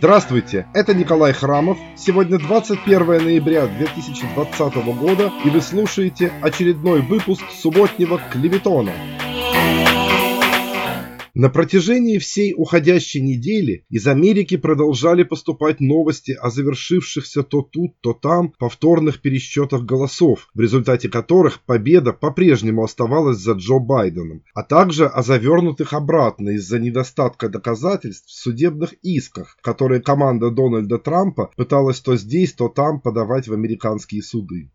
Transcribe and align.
Здравствуйте, 0.00 0.66
это 0.72 0.94
Николай 0.94 1.34
Храмов. 1.34 1.76
Сегодня 1.94 2.38
21 2.38 3.06
ноября 3.22 3.66
2020 3.66 4.74
года, 4.98 5.30
и 5.44 5.50
вы 5.50 5.60
слушаете 5.60 6.32
очередной 6.40 7.02
выпуск 7.02 7.42
субботнего 7.52 8.18
Клеветона. 8.32 8.92
На 11.40 11.48
протяжении 11.48 12.18
всей 12.18 12.52
уходящей 12.54 13.22
недели 13.22 13.86
из 13.88 14.06
Америки 14.06 14.58
продолжали 14.58 15.22
поступать 15.22 15.80
новости 15.80 16.32
о 16.32 16.50
завершившихся 16.50 17.42
то 17.44 17.62
тут, 17.62 17.98
то 18.02 18.12
там 18.12 18.52
повторных 18.58 19.22
пересчетах 19.22 19.84
голосов, 19.84 20.50
в 20.52 20.60
результате 20.60 21.08
которых 21.08 21.64
победа 21.64 22.12
по-прежнему 22.12 22.84
оставалась 22.84 23.38
за 23.38 23.52
Джо 23.52 23.78
Байденом, 23.78 24.42
а 24.52 24.62
также 24.62 25.06
о 25.06 25.22
завернутых 25.22 25.94
обратно 25.94 26.50
из-за 26.50 26.78
недостатка 26.78 27.48
доказательств 27.48 28.28
в 28.28 28.32
судебных 28.32 28.92
исках, 29.00 29.56
которые 29.62 30.02
команда 30.02 30.50
Дональда 30.50 30.98
Трампа 30.98 31.52
пыталась 31.56 32.00
то 32.00 32.16
здесь, 32.16 32.52
то 32.52 32.68
там 32.68 33.00
подавать 33.00 33.48
в 33.48 33.54
американские 33.54 34.22
суды. 34.22 34.68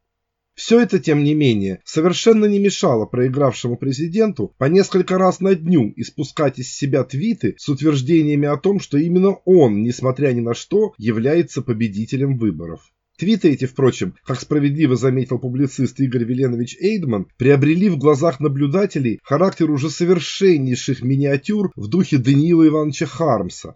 Все 0.56 0.80
это, 0.80 1.00
тем 1.00 1.24
не 1.24 1.34
менее, 1.34 1.82
совершенно 1.84 2.46
не 2.46 2.60
мешало 2.60 3.06
проигравшему 3.06 3.78
президенту 3.78 4.56
по 4.58 4.66
несколько 4.66 5.18
раз 5.18 5.42
на 5.42 5.54
дню 5.54 5.92
испускать 5.98 6.60
из 6.60 6.74
себя 6.74 7.04
твиты 7.04 7.56
с 7.58 7.68
утверждениями 7.68 8.48
о 8.48 8.56
том, 8.56 8.80
что 8.80 8.98
именно 8.98 9.32
он, 9.44 9.84
несмотря 9.84 10.32
ни 10.32 10.40
на 10.40 10.54
что, 10.54 10.94
является 10.98 11.62
победителем 11.62 12.38
выборов. 12.38 12.90
Твиты 13.18 13.50
эти, 13.50 13.66
впрочем, 13.66 14.16
как 14.26 14.40
справедливо 14.40 14.96
заметил 14.96 15.40
публицист 15.40 16.00
Игорь 16.00 16.24
Веленович 16.24 16.78
Эйдман, 16.80 17.28
приобрели 17.38 17.90
в 17.90 17.98
глазах 17.98 18.40
наблюдателей 18.40 19.20
характер 19.24 19.72
уже 19.72 19.90
совершеннейших 19.90 21.02
миниатюр 21.02 21.72
в 21.76 21.88
духе 21.88 22.18
Даниила 22.18 22.66
Ивановича 22.66 23.06
Хармса. 23.06 23.76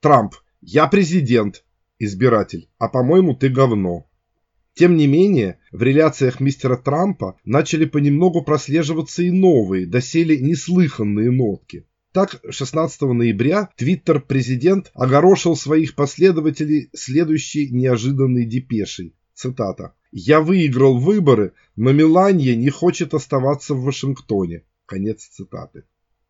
Трамп, 0.00 0.34
я 0.62 0.86
президент, 0.86 1.64
избиратель, 1.98 2.68
а 2.78 2.88
по-моему 2.88 3.34
ты 3.34 3.50
говно. 3.50 4.06
Тем 4.74 4.96
не 4.96 5.06
менее, 5.06 5.58
в 5.70 5.82
реляциях 5.82 6.40
мистера 6.40 6.76
Трампа 6.76 7.38
начали 7.44 7.84
понемногу 7.84 8.42
прослеживаться 8.42 9.22
и 9.22 9.30
новые, 9.30 9.86
доселе 9.86 10.38
неслыханные 10.38 11.30
нотки. 11.30 11.86
Так, 12.12 12.40
16 12.48 13.02
ноября 13.02 13.70
твиттер-президент 13.76 14.90
огорошил 14.94 15.56
своих 15.56 15.94
последователей 15.94 16.90
следующей 16.92 17.70
неожиданной 17.70 18.46
депешей. 18.46 19.14
Цитата. 19.34 19.94
«Я 20.12 20.40
выиграл 20.40 20.98
выборы, 20.98 21.54
но 21.74 21.92
Меланья 21.92 22.54
не 22.54 22.70
хочет 22.70 23.14
оставаться 23.14 23.74
в 23.74 23.82
Вашингтоне». 23.82 24.62
Конец 24.86 25.24
цитаты. 25.26 25.84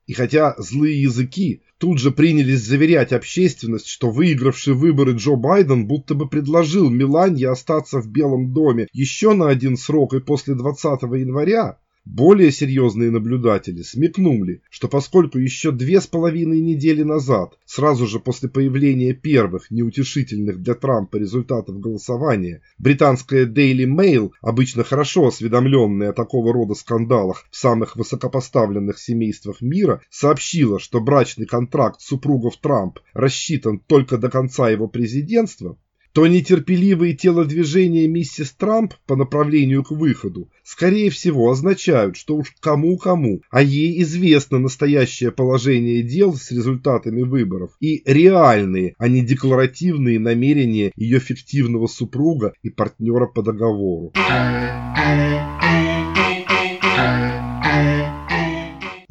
И 0.06 0.12
хотя 0.12 0.55
злые 0.58 1.00
языки 1.00 1.62
тут 1.78 1.98
же 1.98 2.10
принялись 2.10 2.62
заверять 2.62 3.12
общественность, 3.12 3.86
что 3.86 4.10
выигравший 4.10 4.74
выборы 4.74 5.12
Джо 5.12 5.36
Байден 5.36 5.86
будто 5.86 6.14
бы 6.14 6.28
предложил 6.28 6.91
Меланье 6.91 7.48
остаться 7.50 8.00
в 8.00 8.08
Белом 8.08 8.52
доме 8.52 8.86
еще 8.92 9.32
на 9.32 9.48
один 9.48 9.77
срок 9.77 10.12
и 10.12 10.20
после 10.20 10.55
20 10.55 11.02
января, 11.02 11.78
более 12.05 12.52
серьезные 12.52 13.10
наблюдатели 13.10 13.83
смекнули, 13.83 14.62
что 14.70 14.88
поскольку 14.88 15.38
еще 15.38 15.72
две 15.72 16.00
с 16.00 16.06
половиной 16.06 16.60
недели 16.60 17.02
назад, 17.02 17.58
сразу 17.64 18.06
же 18.06 18.20
после 18.20 18.48
появления 18.48 19.14
первых 19.14 19.70
неутешительных 19.70 20.62
для 20.62 20.75
Трампа 20.75 21.16
результатов 21.16 21.80
голосования, 21.80 22.60
британская 22.78 23.47
Daily 23.47 23.86
Mail, 23.86 24.32
обычно 24.42 24.84
хорошо 24.84 25.28
осведомленная 25.28 26.10
о 26.10 26.12
такого 26.12 26.52
рода 26.52 26.75
скандалах 26.75 27.47
в 27.50 27.56
самых 27.56 27.97
высокопоставленных 27.97 28.98
семействах 28.98 29.62
мира, 29.62 30.02
сообщила, 30.10 30.78
что 30.78 31.00
брачный 31.00 31.47
контракт 31.47 32.00
супругов 32.00 32.58
Трамп 32.58 32.98
рассчитан 33.14 33.78
только 33.78 34.19
до 34.19 34.30
конца 34.30 34.69
его 34.69 34.88
президентства, 34.88 35.78
то 36.15 36.29
нетерпеливые 36.29 37.15
телодвижения 37.15 38.07
миссис 38.07 38.53
Трамп 38.53 38.95
по 39.07 39.17
направлению 39.17 39.83
к 39.83 39.91
выходу, 39.91 40.49
скорее 40.62 41.11
всего, 41.11 41.50
означают, 41.50 42.16
что 42.16 42.37
уж 42.37 42.55
кому-кому, 42.61 43.43
а 43.50 43.61
ей 43.61 44.00
известно 44.03 44.61
настоящее 44.61 45.33
положение 45.33 46.03
дел 46.05 46.34
с 46.34 46.53
результатами 46.53 47.22
выборов 47.22 47.72
и 47.81 48.03
реальные, 48.06 48.94
а 48.97 49.09
не 49.09 49.22
декларативные 49.22 50.21
намерения 50.21 50.93
ее 50.94 51.19
фиктивного 51.19 51.88
супруга 51.88 52.55
и 52.62 52.71
партнера 52.71 53.27
по 53.27 53.43
договору. 53.43 54.12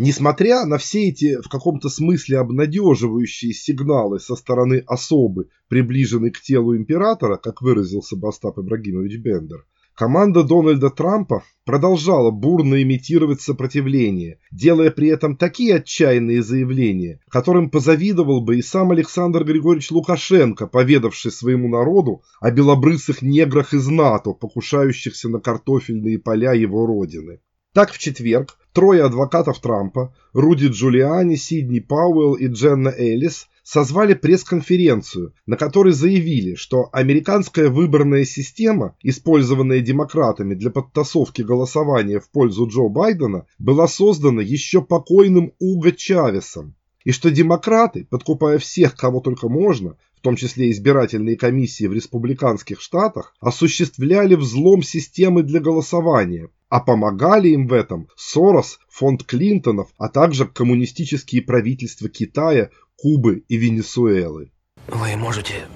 Несмотря 0.05 0.65
на 0.65 0.77
все 0.77 1.07
эти 1.07 1.39
в 1.39 1.47
каком-то 1.47 1.87
смысле 1.87 2.39
обнадеживающие 2.39 3.53
сигналы 3.53 4.19
со 4.19 4.35
стороны 4.35 4.83
особы, 4.85 5.47
приближенной 5.69 6.29
к 6.29 6.41
телу 6.41 6.75
императора, 6.75 7.37
как 7.37 7.61
выразился 7.61 8.17
Бастап 8.17 8.59
Ибрагимович 8.59 9.19
Бендер, 9.19 9.65
команда 9.95 10.43
Дональда 10.43 10.89
Трампа 10.89 11.45
продолжала 11.63 12.31
бурно 12.31 12.83
имитировать 12.83 13.39
сопротивление, 13.39 14.39
делая 14.51 14.91
при 14.91 15.07
этом 15.07 15.37
такие 15.37 15.75
отчаянные 15.75 16.43
заявления, 16.43 17.21
которым 17.29 17.69
позавидовал 17.69 18.41
бы 18.41 18.57
и 18.57 18.61
сам 18.61 18.91
Александр 18.91 19.45
Григорьевич 19.45 19.89
Лукашенко, 19.89 20.67
поведавший 20.67 21.31
своему 21.31 21.69
народу 21.69 22.23
о 22.41 22.51
белобрысых 22.51 23.21
неграх 23.21 23.73
из 23.73 23.87
НАТО, 23.87 24.33
покушающихся 24.33 25.29
на 25.29 25.39
картофельные 25.39 26.19
поля 26.19 26.51
его 26.51 26.85
родины. 26.85 27.39
Так 27.71 27.93
в 27.93 27.99
четверг 27.99 28.57
трое 28.73 29.03
адвокатов 29.03 29.59
Трампа, 29.59 30.13
Руди 30.34 30.67
Джулиани, 30.67 31.35
Сидни 31.35 31.79
Пауэлл 31.79 32.34
и 32.34 32.47
Дженна 32.47 32.89
Эллис, 32.89 33.47
созвали 33.63 34.13
пресс-конференцию, 34.13 35.34
на 35.45 35.56
которой 35.56 35.94
заявили, 35.94 36.56
что 36.56 36.89
американская 36.91 37.69
выборная 37.69 38.25
система, 38.25 38.95
использованная 39.01 39.79
демократами 39.79 40.53
для 40.53 40.69
подтасовки 40.69 41.44
голосования 41.44 42.19
в 42.19 42.29
пользу 42.29 42.67
Джо 42.67 42.89
Байдена, 42.89 43.45
была 43.59 43.88
создана 43.88 44.41
еще 44.41 44.81
покойным 44.81 45.53
Уго 45.59 45.91
Чавесом, 45.91 46.75
и 47.06 47.12
что 47.12 47.31
демократы, 47.31 48.06
подкупая 48.09 48.57
всех, 48.57 48.95
кого 48.95 49.22
только 49.22 49.47
можно, 49.47 49.97
в 50.16 50.22
том 50.22 50.35
числе 50.35 50.72
избирательные 50.72 51.35
комиссии 51.35 51.85
в 51.85 51.94
республиканских 51.94 52.81
штатах, 52.81 53.35
осуществляли 53.39 54.35
взлом 54.35 54.81
системы 54.81 55.44
для 55.44 55.59
голосования, 55.59 56.50
а 56.73 56.79
помогали 56.79 57.50
им 57.50 57.67
в 57.67 57.73
этом 57.73 58.07
Сорос, 58.16 58.79
фонд 58.89 59.23
Клинтонов, 59.25 59.89
а 60.00 60.09
также 60.09 60.47
коммунистические 60.47 61.44
правительства 61.44 62.09
Китая, 62.09 62.72
Кубы 62.97 63.44
и 63.47 63.57
Венесуэлы. 63.57 64.51
Вы 64.88 65.16
можете 65.16 65.67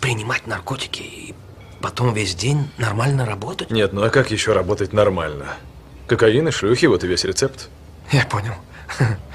принимать 0.00 0.46
наркотики 0.46 1.02
и 1.02 1.34
потом 1.82 2.14
весь 2.14 2.34
день 2.34 2.70
нормально 2.78 3.26
работать? 3.26 3.70
Нет, 3.70 3.92
ну 3.92 4.02
а 4.02 4.08
как 4.08 4.30
еще 4.30 4.54
работать 4.54 4.94
нормально? 4.94 5.58
Кокаин 6.06 6.48
и 6.48 6.50
шлюхи, 6.50 6.86
вот 6.86 7.04
и 7.04 7.06
весь 7.06 7.24
рецепт. 7.24 7.68
Я 8.10 8.24
понял. 8.24 8.54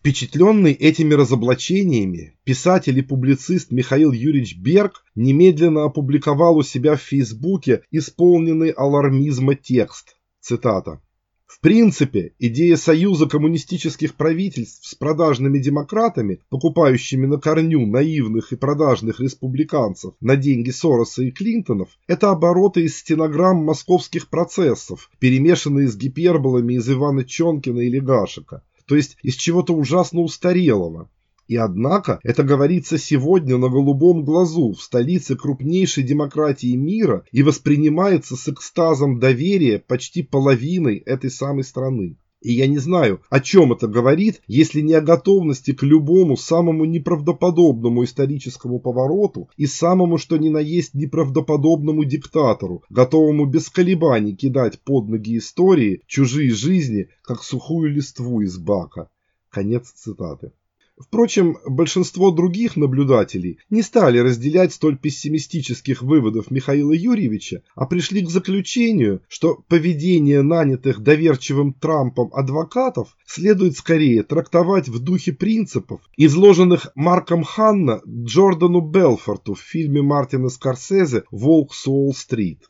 Впечатленный 0.00 0.72
этими 0.72 1.12
разоблачениями, 1.12 2.32
писатель 2.44 2.98
и 2.98 3.02
публицист 3.02 3.70
Михаил 3.70 4.12
Юрьевич 4.12 4.56
Берг 4.56 5.04
немедленно 5.14 5.84
опубликовал 5.84 6.56
у 6.56 6.62
себя 6.62 6.96
в 6.96 7.02
Фейсбуке 7.02 7.82
исполненный 7.90 8.70
алармизма 8.70 9.56
текст. 9.56 10.16
Цитата. 10.40 11.02
В 11.46 11.60
принципе, 11.60 12.32
идея 12.38 12.76
союза 12.76 13.26
коммунистических 13.26 14.14
правительств 14.14 14.86
с 14.86 14.94
продажными 14.94 15.58
демократами, 15.58 16.40
покупающими 16.48 17.26
на 17.26 17.36
корню 17.36 17.86
наивных 17.86 18.54
и 18.54 18.56
продажных 18.56 19.20
республиканцев 19.20 20.14
на 20.22 20.36
деньги 20.36 20.70
Сороса 20.70 21.24
и 21.24 21.30
Клинтонов, 21.30 21.90
это 22.06 22.30
обороты 22.30 22.84
из 22.84 22.96
стенограмм 22.96 23.58
московских 23.58 24.30
процессов, 24.30 25.10
перемешанные 25.18 25.88
с 25.88 25.94
гиперболами 25.94 26.76
из 26.76 26.88
Ивана 26.88 27.22
Чонкина 27.22 27.80
или 27.80 27.98
Гашика 27.98 28.62
то 28.90 28.96
есть 28.96 29.16
из 29.22 29.36
чего-то 29.36 29.72
ужасно 29.72 30.22
устарелого. 30.22 31.08
И 31.46 31.54
однако 31.54 32.18
это 32.24 32.42
говорится 32.42 32.98
сегодня 32.98 33.56
на 33.56 33.68
голубом 33.68 34.24
глазу 34.24 34.72
в 34.72 34.82
столице 34.82 35.36
крупнейшей 35.36 36.02
демократии 36.02 36.74
мира 36.74 37.24
и 37.30 37.44
воспринимается 37.44 38.34
с 38.34 38.48
экстазом 38.48 39.20
доверия 39.20 39.78
почти 39.78 40.24
половиной 40.24 40.96
этой 40.96 41.30
самой 41.30 41.62
страны. 41.62 42.16
И 42.40 42.52
я 42.52 42.66
не 42.66 42.78
знаю, 42.78 43.20
о 43.28 43.40
чем 43.40 43.74
это 43.74 43.86
говорит, 43.86 44.40
если 44.46 44.80
не 44.80 44.94
о 44.94 45.02
готовности 45.02 45.72
к 45.72 45.82
любому 45.82 46.38
самому 46.38 46.86
неправдоподобному 46.86 48.04
историческому 48.04 48.80
повороту 48.80 49.50
и 49.58 49.66
самому 49.66 50.16
что 50.16 50.38
ни 50.38 50.48
на 50.48 50.58
есть 50.58 50.94
неправдоподобному 50.94 52.04
диктатору, 52.04 52.82
готовому 52.88 53.44
без 53.44 53.68
колебаний 53.68 54.34
кидать 54.34 54.80
под 54.80 55.08
ноги 55.08 55.36
истории 55.36 56.02
чужие 56.06 56.52
жизни, 56.52 57.08
как 57.22 57.42
сухую 57.42 57.90
листву 57.90 58.40
из 58.40 58.56
бака. 58.56 59.10
Конец 59.50 59.90
цитаты. 59.90 60.52
Впрочем, 61.00 61.56
большинство 61.64 62.30
других 62.30 62.76
наблюдателей 62.76 63.58
не 63.70 63.80
стали 63.82 64.18
разделять 64.18 64.74
столь 64.74 64.98
пессимистических 64.98 66.02
выводов 66.02 66.50
Михаила 66.50 66.92
Юрьевича, 66.92 67.62
а 67.74 67.86
пришли 67.86 68.22
к 68.22 68.28
заключению, 68.28 69.22
что 69.28 69.64
поведение 69.68 70.42
нанятых 70.42 71.00
доверчивым 71.00 71.72
Трампом 71.72 72.30
адвокатов 72.34 73.16
следует 73.26 73.78
скорее 73.78 74.22
трактовать 74.22 74.88
в 74.88 74.98
духе 74.98 75.32
принципов, 75.32 76.00
изложенных 76.18 76.88
Марком 76.94 77.44
Ханна 77.44 78.02
Джордану 78.06 78.80
Белфорту 78.80 79.54
в 79.54 79.60
фильме 79.60 80.02
Мартина 80.02 80.50
Скорсезе 80.50 81.24
«Волк 81.30 81.74
с 81.74 81.86
Уолл-стрит». 81.86 82.68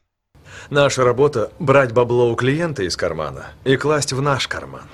Наша 0.71 1.05
работа– 1.05 1.53
брать 1.59 1.93
бабло 1.93 2.31
у 2.31 2.37
клиента 2.37 2.85
из 2.85 2.97
кармана 2.97 3.47
и 3.65 3.77
класть 3.77 4.12
в 4.12 4.23
наш 4.23 4.47
карман. 4.47 4.85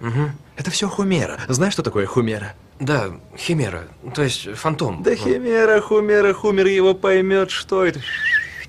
Угу. 0.00 0.30
Это 0.56 0.70
все 0.70 0.88
хумера. 0.88 1.38
Знаешь, 1.48 1.72
что 1.72 1.82
такое 1.82 2.06
хумера? 2.06 2.54
Да, 2.78 3.18
химера, 3.36 3.84
то 4.14 4.22
есть 4.22 4.54
фантом. 4.54 5.02
Да 5.02 5.14
химера, 5.14 5.80
хумера, 5.80 6.34
хумер 6.34 6.66
его 6.66 6.94
поймет, 6.94 7.50
что 7.50 7.84
это. 7.84 8.00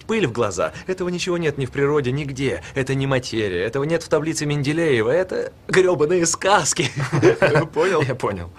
Пыль 0.07 0.25
в 0.25 0.31
глаза. 0.31 0.71
Этого 0.87 1.09
ничего 1.09 1.37
нет 1.37 1.57
ни 1.57 1.65
в 1.65 1.71
природе, 1.71 2.13
нигде. 2.13 2.63
Это 2.75 2.95
не 2.95 3.05
материя. 3.05 3.65
Этого 3.65 3.83
нет 3.83 4.03
в 4.03 4.07
таблице 4.07 4.45
Менделеева. 4.45 5.09
Это 5.09 5.51
гребаные 5.67 6.25
сказки. 6.25 6.89
Понял? 7.73 8.01
Я 8.01 8.15
понял. 8.15 8.49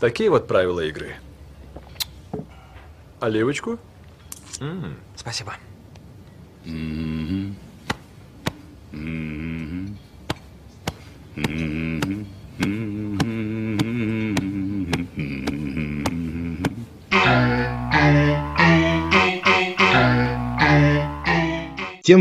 Такие 0.00 0.30
вот 0.30 0.48
правила 0.48 0.80
игры. 0.80 1.16
Оливочку? 3.20 3.78
Спасибо. 5.14 5.54
Тем 11.34 11.44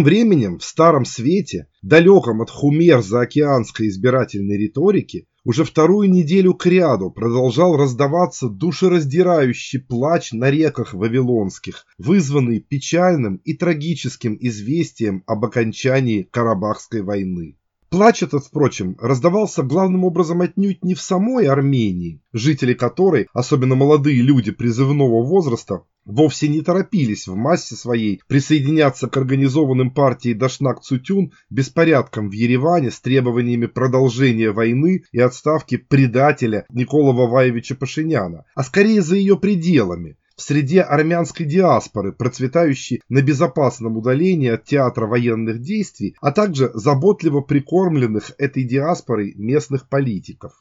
временем 0.05 0.59
в 0.59 0.63
Старом 0.63 1.03
Свете, 1.03 1.67
далеком 1.81 2.41
от 2.41 2.49
хумер 2.49 3.01
заокеанской 3.01 3.89
избирательной 3.89 4.57
риторики, 4.57 5.25
уже 5.43 5.65
вторую 5.65 6.09
неделю 6.09 6.53
кряду 6.53 7.11
продолжал 7.11 7.75
раздаваться 7.75 8.47
душераздирающий 8.47 9.81
плач 9.81 10.31
на 10.31 10.49
реках 10.49 10.93
вавилонских, 10.93 11.85
вызванный 11.97 12.61
печальным 12.61 13.41
и 13.43 13.55
трагическим 13.55 14.37
известием 14.39 15.23
об 15.27 15.43
окончании 15.43 16.23
Карабахской 16.31 17.01
войны. 17.01 17.57
Плач 17.91 18.23
этот, 18.23 18.45
впрочем, 18.45 18.95
раздавался 19.01 19.63
главным 19.63 20.05
образом 20.05 20.39
отнюдь 20.39 20.81
не 20.81 20.95
в 20.95 21.01
самой 21.01 21.47
Армении, 21.47 22.21
жители 22.31 22.73
которой, 22.73 23.27
особенно 23.33 23.75
молодые 23.75 24.21
люди 24.21 24.51
призывного 24.51 25.21
возраста, 25.21 25.83
вовсе 26.05 26.47
не 26.47 26.61
торопились 26.61 27.27
в 27.27 27.35
массе 27.35 27.75
своей 27.75 28.21
присоединяться 28.29 29.09
к 29.09 29.17
организованным 29.17 29.91
партией 29.91 30.35
Дашнак 30.35 30.79
Цутюн 30.81 31.33
беспорядкам 31.49 32.29
в 32.29 32.31
Ереване 32.31 32.91
с 32.91 33.01
требованиями 33.01 33.65
продолжения 33.65 34.51
войны 34.51 35.03
и 35.11 35.19
отставки 35.19 35.75
предателя 35.75 36.65
Никола 36.69 37.11
Ваваевича 37.11 37.75
Пашиняна, 37.75 38.45
а 38.55 38.63
скорее 38.63 39.01
за 39.01 39.17
ее 39.17 39.37
пределами, 39.37 40.15
среде 40.41 40.81
армянской 40.81 41.45
диаспоры, 41.45 42.11
процветающей 42.11 43.01
на 43.09 43.21
безопасном 43.21 43.97
удалении 43.97 44.49
от 44.49 44.65
театра 44.65 45.07
военных 45.07 45.61
действий, 45.61 46.15
а 46.21 46.31
также 46.31 46.71
заботливо 46.73 47.41
прикормленных 47.41 48.31
этой 48.37 48.63
диаспорой 48.63 49.33
местных 49.35 49.87
политиков. 49.87 50.53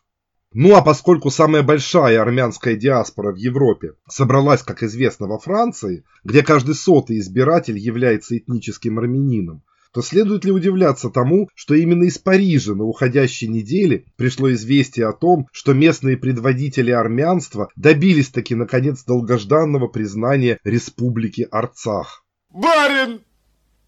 Ну 0.53 0.75
а 0.75 0.83
поскольку 0.83 1.31
самая 1.31 1.63
большая 1.63 2.21
армянская 2.21 2.75
диаспора 2.75 3.33
в 3.33 3.37
Европе 3.37 3.95
собралась, 4.09 4.63
как 4.63 4.83
известно, 4.83 5.29
во 5.29 5.39
Франции, 5.39 6.05
где 6.25 6.43
каждый 6.43 6.75
сотый 6.75 7.21
избиратель 7.21 7.79
является 7.79 8.37
этническим 8.37 8.99
армянином, 8.99 9.63
то 9.93 10.03
следует 10.03 10.45
ли 10.45 10.53
удивляться 10.53 11.11
тому, 11.11 11.49
что 11.55 11.75
именно 11.75 12.05
из 12.05 12.19
Парижа 12.19 12.75
на 12.75 12.85
уходящей 12.85 13.49
неделе 13.49 14.05
пришло 14.17 14.53
известие 14.53 15.07
о 15.07 15.13
том, 15.13 15.49
что 15.53 15.75
местные 15.75 16.17
предводители 16.17 16.91
армянства 16.91 17.69
добились 17.77 18.31
таки 18.31 18.55
наконец 18.55 19.05
долгожданного 19.05 19.89
признания 19.89 20.59
Республики 20.65 21.47
Арцах. 21.51 22.25
Барин! 22.51 23.21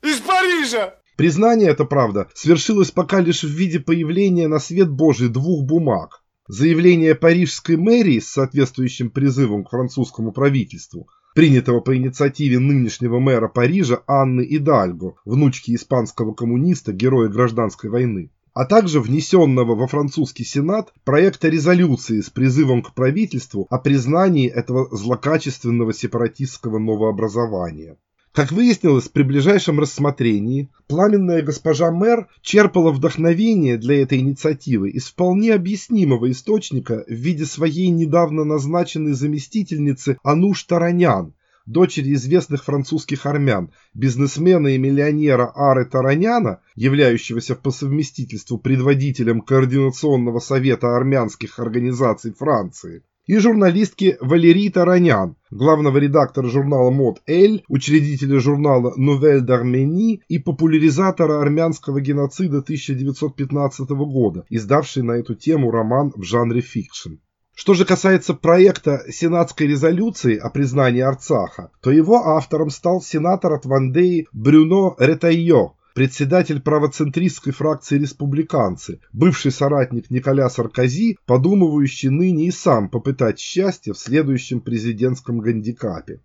Из 0.02 0.19
Парижа! 0.20 0.94
Признание 1.16 1.70
это, 1.70 1.84
правда, 1.84 2.28
свершилось 2.34 2.90
пока 2.90 3.20
лишь 3.20 3.44
в 3.44 3.50
виде 3.50 3.78
появления 3.78 4.49
на 4.49 4.58
свет 4.58 4.90
Божий 4.90 5.28
двух 5.28 5.64
бумаг. 5.64 6.22
Заявление 6.49 7.14
парижской 7.14 7.76
мэрии 7.76 8.19
с 8.19 8.31
соответствующим 8.31 9.10
призывом 9.10 9.64
к 9.64 9.70
французскому 9.70 10.32
правительству– 10.32 11.08
принятого 11.34 11.81
по 11.81 11.96
инициативе 11.96 12.58
нынешнего 12.58 13.19
мэра 13.19 13.49
Парижа 13.49 14.02
Анны 14.06 14.46
Идальго, 14.49 15.14
внучки 15.25 15.75
испанского 15.75 16.34
коммуниста, 16.34 16.93
героя 16.93 17.29
гражданской 17.29 17.90
войны, 17.90 18.31
а 18.55 18.64
также 18.67 19.00
внесенного 19.00 19.75
во 19.75 19.87
французский 19.87 20.44
сенат 20.44 20.93
проекта 21.05 21.49
резолюции 21.49 22.20
с 22.20 22.31
призывом 22.31 22.82
к 22.82 22.94
правительству 22.94 23.67
о 23.70 23.79
признании 23.79 24.49
этого 24.49 24.94
злокачественного 24.94 25.94
сепаратистского 25.94 26.79
новообразования. 26.79 27.96
Как 28.32 28.50
выяснилось 28.50 29.08
при 29.08 29.25
ближайшем 29.25 29.79
рассмотрении, 29.79 30.70
пламенная 30.87 31.43
госпожа 31.43 31.90
мэр 31.90 32.29
черпала 32.40 32.90
вдохновение 32.90 33.76
для 33.76 34.00
этой 34.00 34.20
инициативы 34.20 34.88
из 34.88 35.08
вполне 35.08 35.52
объяснимого 35.52 36.31
источника 36.31 37.05
в 37.06 37.12
виде 37.12 37.44
своей 37.44 37.90
недавно 37.90 38.44
назначенной 38.44 39.12
заместительницы 39.12 40.17
Ануш 40.23 40.62
Таранян, 40.62 41.34
дочери 41.67 42.14
известных 42.14 42.64
французских 42.64 43.26
армян, 43.26 43.70
бизнесмена 43.93 44.69
и 44.69 44.78
миллионера 44.78 45.52
Ары 45.55 45.85
Тараняна, 45.85 46.62
являющегося 46.75 47.55
по 47.55 47.70
совместительству 47.70 48.56
предводителем 48.56 49.43
Координационного 49.43 50.38
совета 50.38 50.96
армянских 50.96 51.58
организаций 51.58 52.32
Франции 52.32 53.02
и 53.26 53.38
журналистки 53.38 54.16
Валерии 54.20 54.69
Таранян, 54.69 55.36
главного 55.50 55.98
редактора 55.98 56.48
журнала 56.48 56.90
мод 56.90 57.22
Elle, 57.26 57.62
учредителя 57.69 58.40
журнала 58.40 58.94
Nouvelle 58.98 59.40
d'Arménie 59.40 60.20
и 60.28 60.38
популяризатора 60.38 61.40
армянского 61.40 62.00
геноцида 62.00 62.58
1915 62.58 63.90
года, 63.90 64.44
издавший 64.50 65.02
на 65.02 65.12
эту 65.12 65.34
тему 65.34 65.70
роман 65.70 66.12
в 66.16 66.22
жанре 66.22 66.60
фикшн. 66.60 67.14
Что 67.54 67.74
же 67.74 67.84
касается 67.84 68.34
проекта 68.34 69.02
сенатской 69.10 69.66
резолюции 69.66 70.36
о 70.36 70.48
признании 70.48 71.02
Арцаха, 71.02 71.70
то 71.80 71.90
его 71.90 72.16
автором 72.16 72.70
стал 72.70 73.02
сенатор 73.02 73.52
от 73.52 73.66
Вандеи 73.66 74.26
Брюно 74.32 74.94
Ретайо, 74.98 75.75
председатель 75.94 76.60
правоцентристской 76.60 77.52
фракции 77.52 77.98
республиканцы, 77.98 79.00
бывший 79.12 79.52
соратник 79.52 80.10
Николя 80.10 80.48
Саркози, 80.48 81.18
подумывающий 81.26 82.08
ныне 82.08 82.46
и 82.46 82.50
сам 82.50 82.88
попытать 82.88 83.38
счастье 83.38 83.92
в 83.92 83.98
следующем 83.98 84.60
президентском 84.60 85.40
гандикапе. 85.40 86.20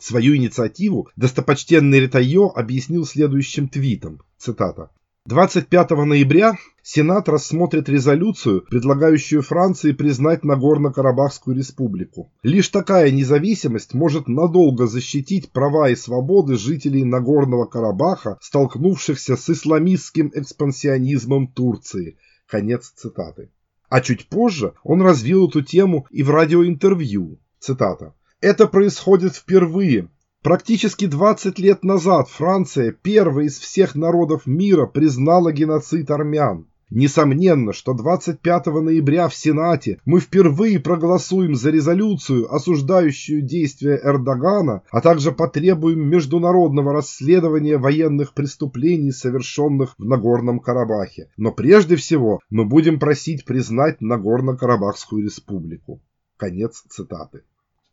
Свою 0.00 0.36
инициативу 0.36 1.08
достопочтенный 1.16 2.00
Ретайо 2.00 2.48
объяснил 2.48 3.06
следующим 3.06 3.68
твитом, 3.68 4.22
цитата. 4.36 4.90
25 5.26 5.90
ноября 6.04 6.58
Сенат 6.82 7.30
рассмотрит 7.30 7.88
резолюцию, 7.88 8.60
предлагающую 8.68 9.40
Франции 9.40 9.92
признать 9.92 10.44
Нагорно-Карабахскую 10.44 11.56
республику. 11.56 12.30
Лишь 12.42 12.68
такая 12.68 13.10
независимость 13.10 13.94
может 13.94 14.28
надолго 14.28 14.86
защитить 14.86 15.50
права 15.50 15.88
и 15.88 15.96
свободы 15.96 16.58
жителей 16.58 17.04
Нагорного 17.04 17.64
Карабаха, 17.64 18.36
столкнувшихся 18.42 19.38
с 19.38 19.48
исламистским 19.48 20.30
экспансионизмом 20.34 21.46
Турции. 21.46 22.18
Конец 22.46 22.92
цитаты. 22.94 23.50
А 23.88 24.02
чуть 24.02 24.28
позже 24.28 24.74
он 24.82 25.00
развил 25.00 25.48
эту 25.48 25.62
тему 25.62 26.06
и 26.10 26.22
в 26.22 26.28
радиоинтервью. 26.28 27.38
Цитата. 27.60 28.12
Это 28.42 28.66
происходит 28.66 29.34
впервые, 29.34 30.10
Практически 30.44 31.06
20 31.06 31.58
лет 31.58 31.84
назад 31.84 32.28
Франция, 32.28 32.92
первая 32.92 33.46
из 33.46 33.58
всех 33.58 33.94
народов 33.94 34.44
мира, 34.44 34.84
признала 34.84 35.52
геноцид 35.52 36.10
армян. 36.10 36.66
Несомненно, 36.90 37.72
что 37.72 37.94
25 37.94 38.66
ноября 38.66 39.28
в 39.28 39.34
Сенате 39.34 40.00
мы 40.04 40.20
впервые 40.20 40.80
проголосуем 40.80 41.54
за 41.54 41.70
резолюцию, 41.70 42.54
осуждающую 42.54 43.40
действия 43.40 43.98
Эрдогана, 44.04 44.82
а 44.90 45.00
также 45.00 45.32
потребуем 45.32 46.06
международного 46.10 46.92
расследования 46.92 47.78
военных 47.78 48.34
преступлений, 48.34 49.12
совершенных 49.12 49.94
в 49.96 50.04
Нагорном 50.04 50.60
Карабахе. 50.60 51.30
Но 51.38 51.52
прежде 51.52 51.96
всего 51.96 52.40
мы 52.50 52.66
будем 52.66 52.98
просить 52.98 53.46
признать 53.46 54.02
Нагорно-Карабахскую 54.02 55.22
республику. 55.22 56.02
Конец 56.36 56.84
цитаты. 56.90 57.44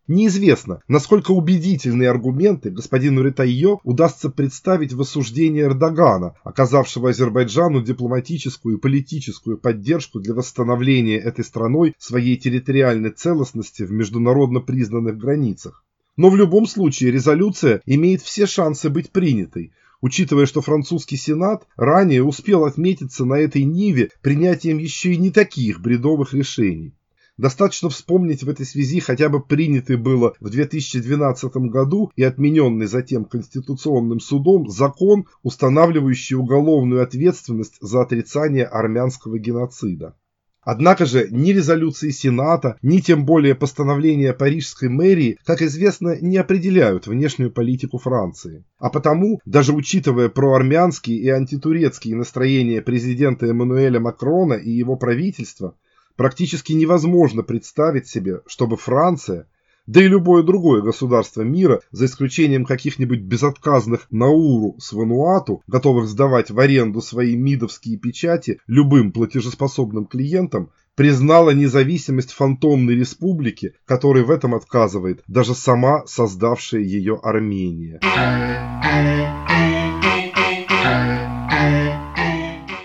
Неизвестно, 0.07 0.81
насколько 0.87 1.31
убедительные 1.31 2.09
аргументы 2.09 2.71
господину 2.71 3.21
Ретайо 3.21 3.79
удастся 3.83 4.29
представить 4.29 4.93
в 4.93 5.01
осуждении 5.01 5.61
Эрдогана, 5.61 6.35
оказавшего 6.43 7.11
Азербайджану 7.11 7.81
дипломатическую 7.81 8.77
и 8.77 8.79
политическую 8.79 9.57
поддержку 9.57 10.19
для 10.19 10.33
восстановления 10.33 11.17
этой 11.17 11.45
страной 11.45 11.93
своей 11.99 12.35
территориальной 12.35 13.11
целостности 13.11 13.83
в 13.83 13.91
международно 13.91 14.59
признанных 14.59 15.17
границах. 15.17 15.83
Но 16.17 16.29
в 16.29 16.35
любом 16.35 16.65
случае 16.65 17.11
резолюция 17.11 17.81
имеет 17.85 18.21
все 18.21 18.47
шансы 18.47 18.89
быть 18.89 19.11
принятой, 19.11 19.71
учитывая, 20.01 20.47
что 20.47 20.61
французский 20.61 21.15
сенат 21.15 21.67
ранее 21.77 22.23
успел 22.23 22.65
отметиться 22.65 23.23
на 23.23 23.35
этой 23.35 23.63
ниве 23.63 24.09
принятием 24.21 24.79
еще 24.79 25.13
и 25.13 25.17
не 25.17 25.29
таких 25.29 25.79
бредовых 25.79 26.33
решений. 26.33 26.93
Достаточно 27.37 27.89
вспомнить 27.89 28.43
в 28.43 28.49
этой 28.49 28.65
связи 28.65 28.99
хотя 28.99 29.29
бы 29.29 29.41
принятый 29.41 29.95
было 29.95 30.33
в 30.39 30.49
2012 30.49 31.55
году 31.69 32.11
и 32.15 32.23
отмененный 32.23 32.87
затем 32.87 33.25
Конституционным 33.25 34.19
судом 34.19 34.69
закон, 34.69 35.25
устанавливающий 35.41 36.35
уголовную 36.35 37.01
ответственность 37.01 37.77
за 37.79 38.01
отрицание 38.01 38.65
армянского 38.65 39.39
геноцида. 39.39 40.15
Однако 40.63 41.07
же 41.07 41.27
ни 41.31 41.51
резолюции 41.51 42.11
Сената, 42.11 42.77
ни 42.83 42.99
тем 42.99 43.25
более 43.25 43.55
постановления 43.55 44.31
Парижской 44.31 44.89
мэрии, 44.89 45.39
как 45.43 45.63
известно, 45.63 46.19
не 46.21 46.37
определяют 46.37 47.07
внешнюю 47.07 47.51
политику 47.51 47.97
Франции. 47.97 48.63
А 48.77 48.91
потому, 48.91 49.39
даже 49.45 49.73
учитывая 49.73 50.29
проармянские 50.29 51.17
и 51.17 51.29
антитурецкие 51.29 52.15
настроения 52.15 52.81
президента 52.83 53.47
Эммануэля 53.47 53.99
Макрона 53.99 54.53
и 54.53 54.69
его 54.69 54.97
правительства, 54.97 55.75
Практически 56.15 56.73
невозможно 56.73 57.43
представить 57.43 58.07
себе, 58.07 58.41
чтобы 58.47 58.77
Франция, 58.77 59.47
да 59.87 60.01
и 60.03 60.07
любое 60.07 60.43
другое 60.43 60.81
государство 60.81 61.41
мира, 61.41 61.81
за 61.91 62.05
исключением 62.05 62.65
каких-нибудь 62.65 63.21
безотказных 63.21 64.07
Науру 64.11 64.75
с 64.79 64.93
Вануату, 64.93 65.63
готовых 65.67 66.07
сдавать 66.07 66.51
в 66.51 66.59
аренду 66.59 67.01
свои 67.01 67.35
мидовские 67.35 67.97
печати 67.97 68.59
любым 68.67 69.11
платежеспособным 69.11 70.05
клиентам, 70.05 70.69
признала 70.95 71.51
независимость 71.51 72.31
фантомной 72.31 72.95
республики, 72.95 73.73
которой 73.85 74.23
в 74.23 74.29
этом 74.29 74.53
отказывает 74.55 75.23
даже 75.27 75.55
сама 75.55 76.05
создавшая 76.05 76.81
ее 76.81 77.19
Армения. 77.23 77.99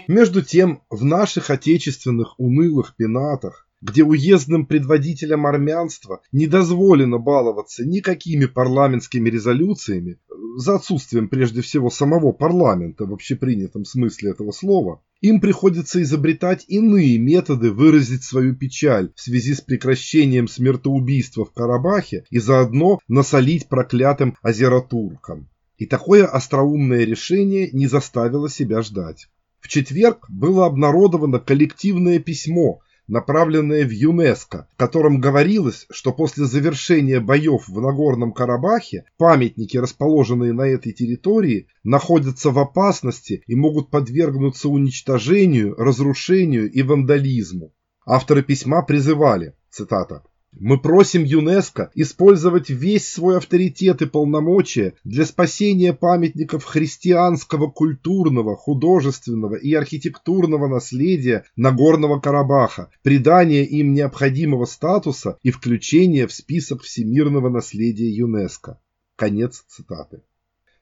Между 0.09 0.41
тем, 0.41 0.83
в 0.89 1.05
наших 1.05 1.51
отечественных 1.51 2.39
унылых 2.39 2.95
пенатах, 2.97 3.69
где 3.83 4.05
уездным 4.05 4.65
предводителям 4.65 5.47
армянства 5.47 6.21
не 6.31 6.47
дозволено 6.47 7.19
баловаться 7.19 7.85
никакими 7.85 8.47
парламентскими 8.47 9.29
резолюциями, 9.29 10.19
за 10.57 10.77
отсутствием 10.77 11.29
прежде 11.29 11.61
всего 11.61 11.91
самого 11.91 12.31
парламента 12.33 13.05
в 13.05 13.13
общепринятом 13.13 13.85
смысле 13.85 14.31
этого 14.31 14.53
слова, 14.53 15.03
им 15.21 15.41
приходится 15.41 16.01
изобретать 16.01 16.65
иные 16.69 17.19
методы 17.19 17.73
выразить 17.73 18.23
свою 18.23 18.55
печаль 18.55 19.13
в 19.17 19.21
связи 19.21 19.55
с 19.55 19.61
прекращением 19.61 20.47
смертоубийства 20.47 21.45
в 21.45 21.53
Карабахе 21.53 22.25
и 22.31 22.39
заодно 22.39 23.01
насолить 23.09 23.69
проклятым 23.69 24.37
азеротуркам. 24.41 25.49
И 25.79 25.85
такое 25.85 26.27
остроумное 26.27 27.05
решение 27.05 27.71
не 27.73 27.87
заставило 27.87 28.49
себя 28.49 28.81
ждать. 28.83 29.29
В 29.67 29.69
четверг 29.69 30.31
было 30.31 30.67
обнародовано 30.67 31.41
коллективное 31.41 32.21
письмо, 32.21 32.79
направленное 33.09 33.85
в 33.85 33.91
ЮНЕСКО, 33.91 34.69
в 34.73 34.77
котором 34.77 35.21
говорилось, 35.21 35.89
что 35.91 36.13
после 36.13 36.45
завершения 36.45 37.19
боев 37.19 37.67
в 37.67 37.81
Нагорном 37.81 38.33
Карабахе 38.33 39.07
памятники, 39.19 39.77
расположенные 39.77 40.53
на 40.53 40.69
этой 40.69 40.93
территории, 40.93 41.67
находятся 41.83 42.53
в 42.53 42.61
опасности 42.61 43.43
и 43.49 43.57
могут 43.57 43.91
подвергнуться 43.91 44.69
уничтожению, 44.69 45.75
разрушению 45.75 46.71
и 46.71 46.83
вандализму. 46.83 47.73
Авторы 48.07 48.45
письма 48.45 48.83
призывали, 48.83 49.57
цитата, 49.69 50.23
мы 50.59 50.79
просим 50.81 51.23
ЮНЕСКО 51.25 51.91
использовать 51.95 52.71
весь 52.71 53.13
свой 53.13 53.37
авторитет 53.37 54.01
и 54.01 54.07
полномочия 54.07 54.95
для 55.05 55.27
спасения 55.27 55.93
памятников 55.93 56.65
христианского 56.65 57.71
культурного, 57.71 58.57
художественного 58.57 59.57
и 59.57 59.75
архитектурного 59.75 60.67
наследия 60.67 61.45
Нагорного 61.57 62.21
Карабаха, 62.21 62.91
придания 63.03 63.65
им 63.65 63.93
необходимого 63.93 64.65
статуса 64.65 65.39
и 65.43 65.51
включения 65.51 66.27
в 66.27 66.33
список 66.33 66.83
всемирного 66.83 67.51
наследия 67.51 68.09
ЮНЕСКО. 68.09 68.81
Конец 69.17 69.63
цитаты. 69.69 70.23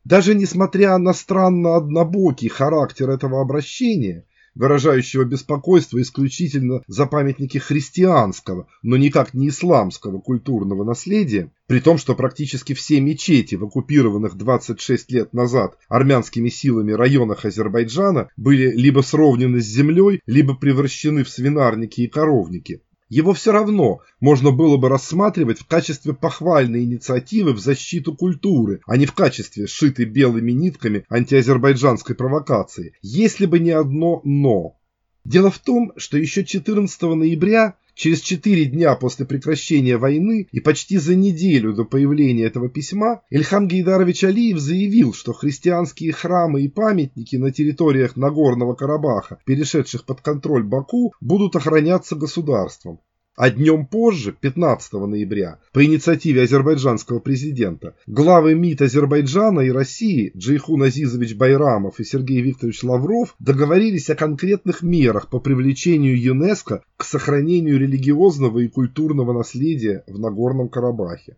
Даже 0.04 0.34
несмотря 0.34 0.98
на 0.98 1.14
странно 1.14 1.76
однобокий 1.76 2.48
характер 2.48 3.10
этого 3.10 3.40
обращения, 3.40 4.26
выражающего 4.54 5.24
беспокойство 5.24 6.00
исключительно 6.00 6.82
за 6.86 7.06
памятники 7.06 7.58
христианского, 7.58 8.68
но 8.82 8.96
никак 8.96 9.34
не 9.34 9.48
исламского 9.48 10.20
культурного 10.20 10.84
наследия, 10.84 11.50
при 11.66 11.80
том, 11.80 11.98
что 11.98 12.14
практически 12.14 12.72
все 12.74 13.00
мечети 13.00 13.54
в 13.54 13.64
оккупированных 13.64 14.36
26 14.36 15.10
лет 15.10 15.32
назад 15.32 15.78
армянскими 15.88 16.48
силами 16.48 16.92
районах 16.92 17.44
Азербайджана 17.44 18.28
были 18.36 18.70
либо 18.70 19.00
сровнены 19.00 19.60
с 19.60 19.66
землей, 19.66 20.20
либо 20.26 20.54
превращены 20.54 21.24
в 21.24 21.28
свинарники 21.28 22.02
и 22.02 22.08
коровники 22.08 22.82
его 23.14 23.32
все 23.32 23.52
равно 23.52 24.00
можно 24.18 24.50
было 24.50 24.76
бы 24.76 24.88
рассматривать 24.88 25.60
в 25.60 25.66
качестве 25.66 26.14
похвальной 26.14 26.82
инициативы 26.82 27.52
в 27.52 27.60
защиту 27.60 28.12
культуры, 28.12 28.80
а 28.88 28.96
не 28.96 29.06
в 29.06 29.12
качестве 29.12 29.68
сшитой 29.68 30.06
белыми 30.06 30.50
нитками 30.50 31.04
антиазербайджанской 31.08 32.16
провокации, 32.16 32.94
если 33.02 33.46
бы 33.46 33.60
не 33.60 33.70
одно 33.70 34.20
«но». 34.24 34.80
Дело 35.24 35.52
в 35.52 35.60
том, 35.60 35.92
что 35.96 36.18
еще 36.18 36.44
14 36.44 37.02
ноября 37.02 37.76
Через 37.94 38.20
четыре 38.22 38.64
дня 38.64 38.96
после 38.96 39.24
прекращения 39.24 39.96
войны 39.96 40.48
и 40.50 40.58
почти 40.58 40.98
за 40.98 41.14
неделю 41.14 41.72
до 41.72 41.84
появления 41.84 42.44
этого 42.44 42.68
письма 42.68 43.22
Ильхам 43.30 43.68
Гейдарович 43.68 44.24
Алиев 44.24 44.58
заявил, 44.58 45.14
что 45.14 45.32
христианские 45.32 46.12
храмы 46.12 46.62
и 46.62 46.68
памятники 46.68 47.36
на 47.36 47.52
территориях 47.52 48.16
Нагорного 48.16 48.74
Карабаха, 48.74 49.38
перешедших 49.44 50.06
под 50.06 50.20
контроль 50.22 50.64
Баку, 50.64 51.12
будут 51.20 51.54
охраняться 51.54 52.16
государством. 52.16 53.00
А 53.36 53.50
днем 53.50 53.84
позже, 53.86 54.32
15 54.40 54.92
ноября, 54.92 55.58
по 55.72 55.84
инициативе 55.84 56.42
азербайджанского 56.42 57.18
президента, 57.18 57.96
главы 58.06 58.54
МИД 58.54 58.82
Азербайджана 58.82 59.62
и 59.62 59.72
России 59.72 60.30
Джейхун 60.36 60.84
Азизович 60.84 61.34
Байрамов 61.34 61.98
и 61.98 62.04
Сергей 62.04 62.40
Викторович 62.42 62.84
Лавров 62.84 63.34
договорились 63.40 64.08
о 64.08 64.14
конкретных 64.14 64.82
мерах 64.82 65.30
по 65.30 65.40
привлечению 65.40 66.16
ЮНЕСКО 66.16 66.84
к 66.96 67.04
сохранению 67.04 67.80
религиозного 67.80 68.60
и 68.60 68.68
культурного 68.68 69.32
наследия 69.32 70.04
в 70.06 70.20
Нагорном 70.20 70.68
Карабахе. 70.68 71.36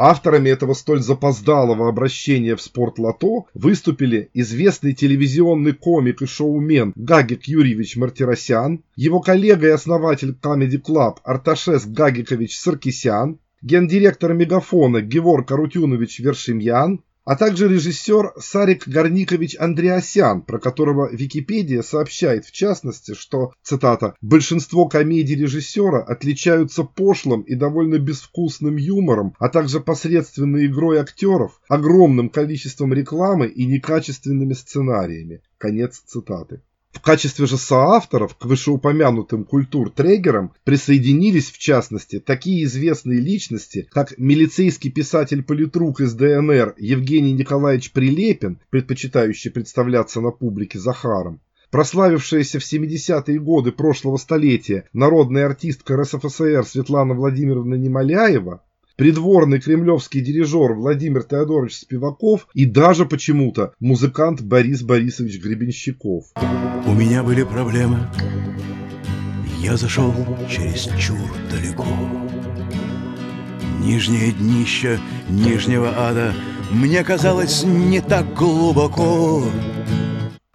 Авторами 0.00 0.48
этого 0.48 0.74
столь 0.74 1.00
запоздалого 1.00 1.88
обращения 1.88 2.54
в 2.54 2.62
спорт-лото 2.62 3.48
выступили 3.52 4.30
известный 4.32 4.92
телевизионный 4.92 5.72
комик 5.72 6.22
и 6.22 6.26
шоумен 6.26 6.92
Гагик 6.94 7.46
Юрьевич 7.48 7.96
Мартиросян, 7.96 8.84
его 8.94 9.18
коллега 9.18 9.66
и 9.66 9.70
основатель 9.70 10.38
Comedy 10.40 10.80
Club 10.80 11.16
Арташес 11.24 11.84
Гагикович 11.84 12.56
Саркисян, 12.60 13.40
гендиректор 13.60 14.34
Мегафона 14.34 15.00
Геворг 15.00 15.50
Арутюнович 15.50 16.20
Вершимьян, 16.20 17.02
а 17.28 17.36
также 17.36 17.68
режиссер 17.68 18.32
Сарик 18.38 18.88
Горникович 18.88 19.54
Андреасян, 19.60 20.40
про 20.40 20.58
которого 20.58 21.10
Википедия 21.12 21.82
сообщает 21.82 22.46
в 22.46 22.52
частности, 22.52 23.12
что, 23.12 23.52
цитата, 23.62 24.14
«большинство 24.22 24.88
комедий 24.88 25.34
режиссера 25.34 25.98
отличаются 26.02 26.84
пошлым 26.84 27.42
и 27.42 27.54
довольно 27.54 27.98
безвкусным 27.98 28.76
юмором, 28.76 29.34
а 29.38 29.50
также 29.50 29.80
посредственной 29.80 30.68
игрой 30.68 31.00
актеров, 31.00 31.60
огромным 31.68 32.30
количеством 32.30 32.94
рекламы 32.94 33.48
и 33.48 33.66
некачественными 33.66 34.54
сценариями». 34.54 35.42
Конец 35.58 35.98
цитаты. 36.06 36.62
В 36.98 37.00
качестве 37.00 37.46
же 37.46 37.58
соавторов 37.58 38.34
к 38.34 38.44
вышеупомянутым 38.44 39.44
культур-трегерам 39.44 40.52
присоединились, 40.64 41.48
в 41.48 41.56
частности, 41.56 42.18
такие 42.18 42.64
известные 42.64 43.20
личности, 43.20 43.86
как 43.92 44.18
милицейский 44.18 44.90
писатель-политрук 44.90 46.00
из 46.00 46.14
ДНР 46.14 46.74
Евгений 46.76 47.34
Николаевич 47.34 47.92
Прилепин, 47.92 48.58
предпочитающий 48.70 49.52
представляться 49.52 50.20
на 50.20 50.32
публике 50.32 50.80
Захаром, 50.80 51.40
прославившаяся 51.70 52.58
в 52.58 52.64
70-е 52.64 53.38
годы 53.38 53.70
прошлого 53.70 54.16
столетия 54.16 54.88
народная 54.92 55.46
артистка 55.46 55.96
РСФСР 55.96 56.64
Светлана 56.66 57.14
Владимировна 57.14 57.76
Немоляева, 57.76 58.64
придворный 58.98 59.60
кремлевский 59.60 60.20
дирижер 60.20 60.74
Владимир 60.74 61.22
Теодорович 61.22 61.76
Спиваков 61.76 62.48
и 62.52 62.66
даже 62.66 63.06
почему-то 63.06 63.72
музыкант 63.78 64.42
Борис 64.42 64.82
Борисович 64.82 65.40
Гребенщиков. 65.40 66.24
У 66.84 66.92
меня 66.92 67.22
были 67.22 67.44
проблемы. 67.44 68.10
Я 69.60 69.76
зашел 69.76 70.12
через 70.50 70.88
чур 70.98 71.16
далеко. 71.50 71.86
Нижнее 73.80 74.32
днище 74.32 74.98
нижнего 75.30 75.94
ада 75.96 76.34
Мне 76.72 77.04
казалось 77.04 77.62
не 77.62 78.00
так 78.00 78.34
глубоко. 78.34 79.44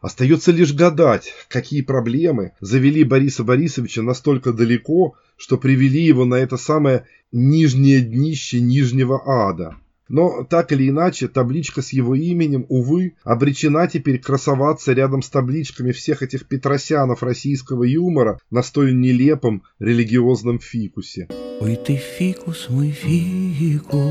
Остается 0.03 0.51
лишь 0.51 0.73
гадать, 0.73 1.33
какие 1.47 1.81
проблемы 1.81 2.51
завели 2.59 3.05
Бориса 3.05 3.45
Борисовича 3.45 4.01
настолько 4.01 4.51
далеко, 4.51 5.15
что 5.37 5.57
привели 5.57 6.01
его 6.01 6.25
на 6.25 6.35
это 6.35 6.57
самое 6.57 7.05
нижнее 7.31 8.01
днище 8.01 8.59
нижнего 8.59 9.23
ада. 9.25 9.77
Но 10.09 10.43
так 10.43 10.73
или 10.73 10.89
иначе, 10.89 11.29
табличка 11.29 11.81
с 11.81 11.93
его 11.93 12.15
именем, 12.15 12.65
увы, 12.67 13.13
обречена 13.23 13.87
теперь 13.87 14.19
красоваться 14.19 14.91
рядом 14.91 15.21
с 15.21 15.29
табличками 15.29 15.93
всех 15.93 16.21
этих 16.21 16.47
петросянов 16.49 17.23
российского 17.23 17.85
юмора 17.85 18.41
на 18.51 18.61
столь 18.61 18.99
нелепом 18.99 19.63
религиозном 19.79 20.59
фикусе. 20.59 21.29
Ой 21.61 21.77
ты 21.77 21.95
фикус, 21.95 22.67
мой 22.69 22.91
фикус, 22.91 24.03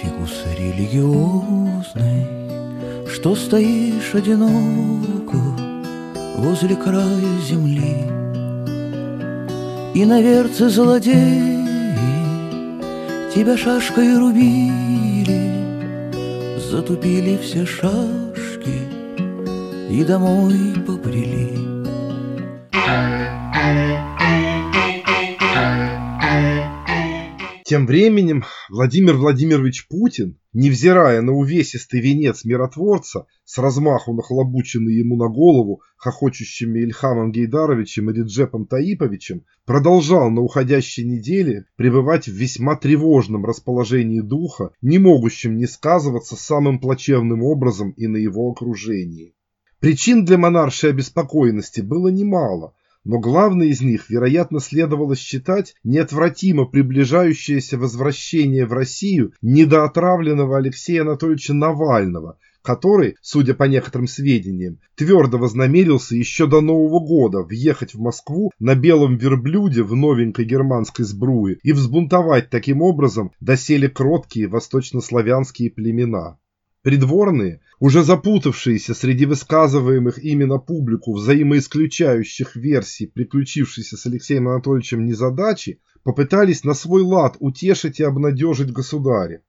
фикус 0.00 0.44
религиозный, 0.58 2.26
что 3.08 3.34
стоишь 3.34 4.14
одиноко 4.14 5.38
возле 6.38 6.76
края 6.76 7.38
земли, 7.46 7.96
И 9.94 10.04
на 10.06 10.22
верце 10.22 10.70
злодеи 10.70 11.58
тебя 13.34 13.56
шашкой 13.56 14.16
рубили, 14.18 15.42
Затупили 16.70 17.36
все 17.42 17.66
шашки 17.66 18.78
и 19.90 20.04
домой 20.04 20.74
побрели. 20.86 21.70
Тем 27.70 27.86
временем 27.86 28.42
Владимир 28.68 29.14
Владимирович 29.14 29.86
Путин, 29.86 30.40
невзирая 30.52 31.22
на 31.22 31.30
увесистый 31.30 32.00
венец 32.00 32.44
миротворца, 32.44 33.26
с 33.44 33.58
размаху 33.58 34.12
нахлобученный 34.12 34.92
ему 34.94 35.14
на 35.14 35.28
голову 35.28 35.80
хохочущими 35.96 36.80
Ильхамом 36.80 37.30
Гейдаровичем 37.30 38.10
и 38.10 38.12
Реджепом 38.12 38.66
Таиповичем, 38.66 39.44
продолжал 39.66 40.30
на 40.30 40.40
уходящей 40.40 41.04
неделе 41.04 41.66
пребывать 41.76 42.26
в 42.26 42.32
весьма 42.32 42.74
тревожном 42.74 43.44
расположении 43.44 44.18
духа, 44.18 44.72
не 44.82 44.98
могущем 44.98 45.56
не 45.56 45.66
сказываться 45.66 46.34
самым 46.34 46.80
плачевным 46.80 47.44
образом 47.44 47.92
и 47.92 48.08
на 48.08 48.16
его 48.16 48.50
окружении. 48.50 49.36
Причин 49.78 50.24
для 50.24 50.38
монаршей 50.38 50.90
обеспокоенности 50.90 51.82
было 51.82 52.08
немало– 52.08 52.74
но 53.04 53.18
главной 53.18 53.68
из 53.68 53.80
них, 53.80 54.10
вероятно, 54.10 54.60
следовало 54.60 55.16
считать 55.16 55.74
неотвратимо 55.84 56.66
приближающееся 56.66 57.78
возвращение 57.78 58.66
в 58.66 58.72
Россию 58.72 59.32
недоотравленного 59.42 60.58
Алексея 60.58 61.02
Анатольевича 61.02 61.54
Навального, 61.54 62.38
который, 62.62 63.16
судя 63.22 63.54
по 63.54 63.64
некоторым 63.64 64.06
сведениям, 64.06 64.80
твердо 64.94 65.38
вознамерился 65.38 66.14
еще 66.14 66.46
до 66.46 66.60
Нового 66.60 67.00
года 67.00 67.42
въехать 67.42 67.94
в 67.94 68.00
Москву 68.00 68.50
на 68.58 68.74
белом 68.74 69.16
верблюде 69.16 69.82
в 69.82 69.94
новенькой 69.94 70.44
германской 70.44 71.04
сбруе 71.04 71.58
и 71.62 71.72
взбунтовать 71.72 72.50
таким 72.50 72.82
образом 72.82 73.32
доселе 73.40 73.88
кроткие 73.88 74.48
восточнославянские 74.48 75.70
племена. 75.70 76.38
Придворные, 76.82 77.60
уже 77.78 78.02
запутавшиеся 78.02 78.94
среди 78.94 79.26
высказываемых 79.26 80.18
именно 80.18 80.56
публику 80.56 81.14
взаимоисключающих 81.14 82.56
версий 82.56 83.06
приключившейся 83.06 83.98
с 83.98 84.06
Алексеем 84.06 84.48
Анатольевичем 84.48 85.04
незадачи, 85.04 85.82
попытались 86.02 86.64
на 86.64 86.72
свой 86.72 87.02
лад 87.02 87.36
утешить 87.38 88.00
и 88.00 88.04
обнадежить 88.04 88.72
государя. 88.72 89.42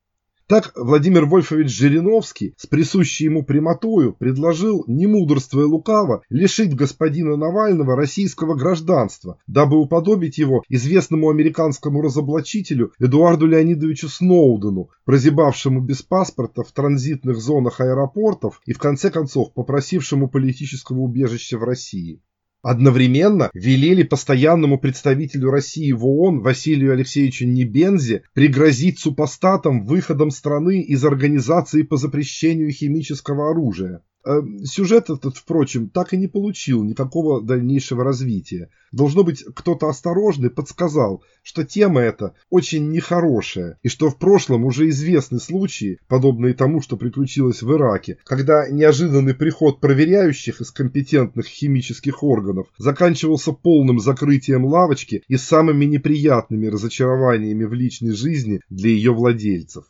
Так 0.48 0.74
Владимир 0.76 1.26
Вольфович 1.26 1.70
Жириновский 1.70 2.54
с 2.58 2.68
присущей 2.68 3.26
ему 3.26 3.44
прямотою 3.44 4.14
предложил, 4.14 4.84
не 4.88 5.08
мудрствуя 5.08 5.66
лукаво, 5.66 6.24
лишить 6.30 6.76
господина 6.76 7.38
Навального 7.38 7.96
российского 7.96 8.56
гражданства, 8.56 9.38
дабы 9.48 9.78
уподобить 9.78 10.38
его 10.38 10.64
известному 10.68 11.30
американскому 11.30 12.02
разоблачителю 12.02 12.92
Эдуарду 13.00 13.48
Леонидовичу 13.48 14.10
Сноудену, 14.10 14.90
прозябавшему 15.06 15.82
без 15.82 16.02
паспорта 16.02 16.64
в 16.64 16.72
транзитных 16.72 17.38
зонах 17.38 17.80
аэропортов 17.80 18.62
и 18.66 18.74
в 18.74 18.78
конце 18.78 19.10
концов 19.10 19.54
попросившему 19.54 20.30
политического 20.30 21.00
убежища 21.00 21.58
в 21.58 21.64
России. 21.64 22.22
Одновременно 22.62 23.50
велели 23.56 24.03
постоянному 24.03 24.80
представителю 24.80 25.50
России 25.50 25.91
в 25.91 26.06
ООН 26.06 26.41
Василию 26.41 26.94
Алексеевичу 26.94 27.48
Небензе 27.48 28.24
пригрозить 28.34 29.00
супостатам 29.00 29.86
выходом 29.86 30.30
страны 30.30 30.82
из 30.82 31.03
Организации 31.03 31.81
по 31.81 31.98
запрещению 31.98 32.72
химического 32.72 33.50
оружия. 33.50 34.03
Э, 34.24 34.42
сюжет 34.66 35.10
этот, 35.10 35.38
впрочем, 35.38 35.90
так 35.90 36.14
и 36.14 36.18
не 36.18 36.27
получил 36.27 36.84
никакого 36.84 37.42
дальнейшего 37.42 38.03
развития. 38.03 38.70
Должно 38.92 39.24
быть, 39.24 39.44
кто-то 39.55 39.88
осторожный 39.88 40.51
подсказал, 40.51 41.24
что 41.42 41.64
тема 41.64 42.01
эта 42.01 42.36
очень 42.51 42.90
нехорошая, 42.90 43.79
и 43.81 43.90
что 43.90 44.10
в 44.10 44.18
прошлом 44.18 44.66
уже 44.66 44.90
известны 44.90 45.40
случаи, 45.40 45.98
подобные 46.07 46.53
тому, 46.53 46.81
что 46.81 46.98
приключилось 46.98 47.64
в 47.64 47.72
Ираке, 47.74 48.18
когда 48.24 48.70
неожиданный 48.70 49.34
приход 49.34 49.79
проверяющих 49.79 50.62
из 50.62 50.70
компетентных 50.70 51.48
химических 51.48 52.22
органов 52.22 52.68
заканчивался 52.77 53.53
полным 53.53 54.00
закрытием 54.00 54.66
лавочки 54.66 55.24
и 55.27 55.38
самыми 55.38 55.86
неприятными 55.86 56.68
разочарованиями 56.68 57.64
в 57.64 57.74
личной 57.74 58.12
жизни 58.12 58.62
для 58.70 58.92
ее 58.92 59.14
владельцев. 59.14 59.86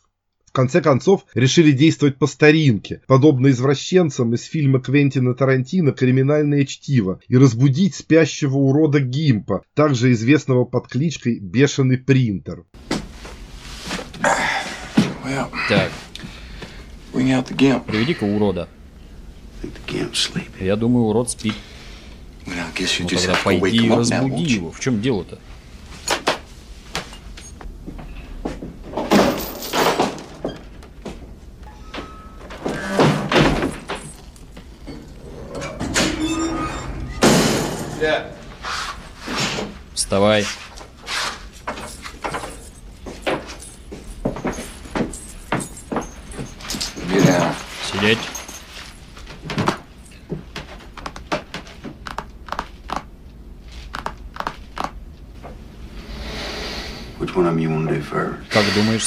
В 0.52 0.54
конце 0.54 0.82
концов, 0.82 1.24
решили 1.32 1.72
действовать 1.72 2.18
по 2.18 2.26
старинке, 2.26 3.00
подобно 3.06 3.46
извращенцам 3.46 4.34
из 4.34 4.42
фильма 4.42 4.82
Квентина 4.82 5.34
Тарантино 5.34 5.92
«Криминальное 5.92 6.66
чтиво» 6.66 7.20
и 7.26 7.38
разбудить 7.38 7.94
спящего 7.94 8.58
урода 8.58 9.00
Гимпа, 9.00 9.62
также 9.72 10.12
известного 10.12 10.66
под 10.66 10.88
кличкой 10.88 11.38
«Бешеный 11.38 11.96
принтер». 11.96 12.64
Так. 15.70 15.90
Приведи-ка 17.86 18.24
урода. 18.24 18.68
Я 20.60 20.76
думаю, 20.76 21.06
урод 21.06 21.30
спит. 21.30 21.54
Ну 22.44 23.08
тогда 23.08 23.38
пойди 23.42 23.88
разбуди 23.88 24.42
его. 24.42 24.70
В 24.70 24.80
чем 24.80 25.00
дело-то? 25.00 25.38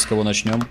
С 0.05 0.07
кого 0.07 0.23
начнем? 0.23 0.61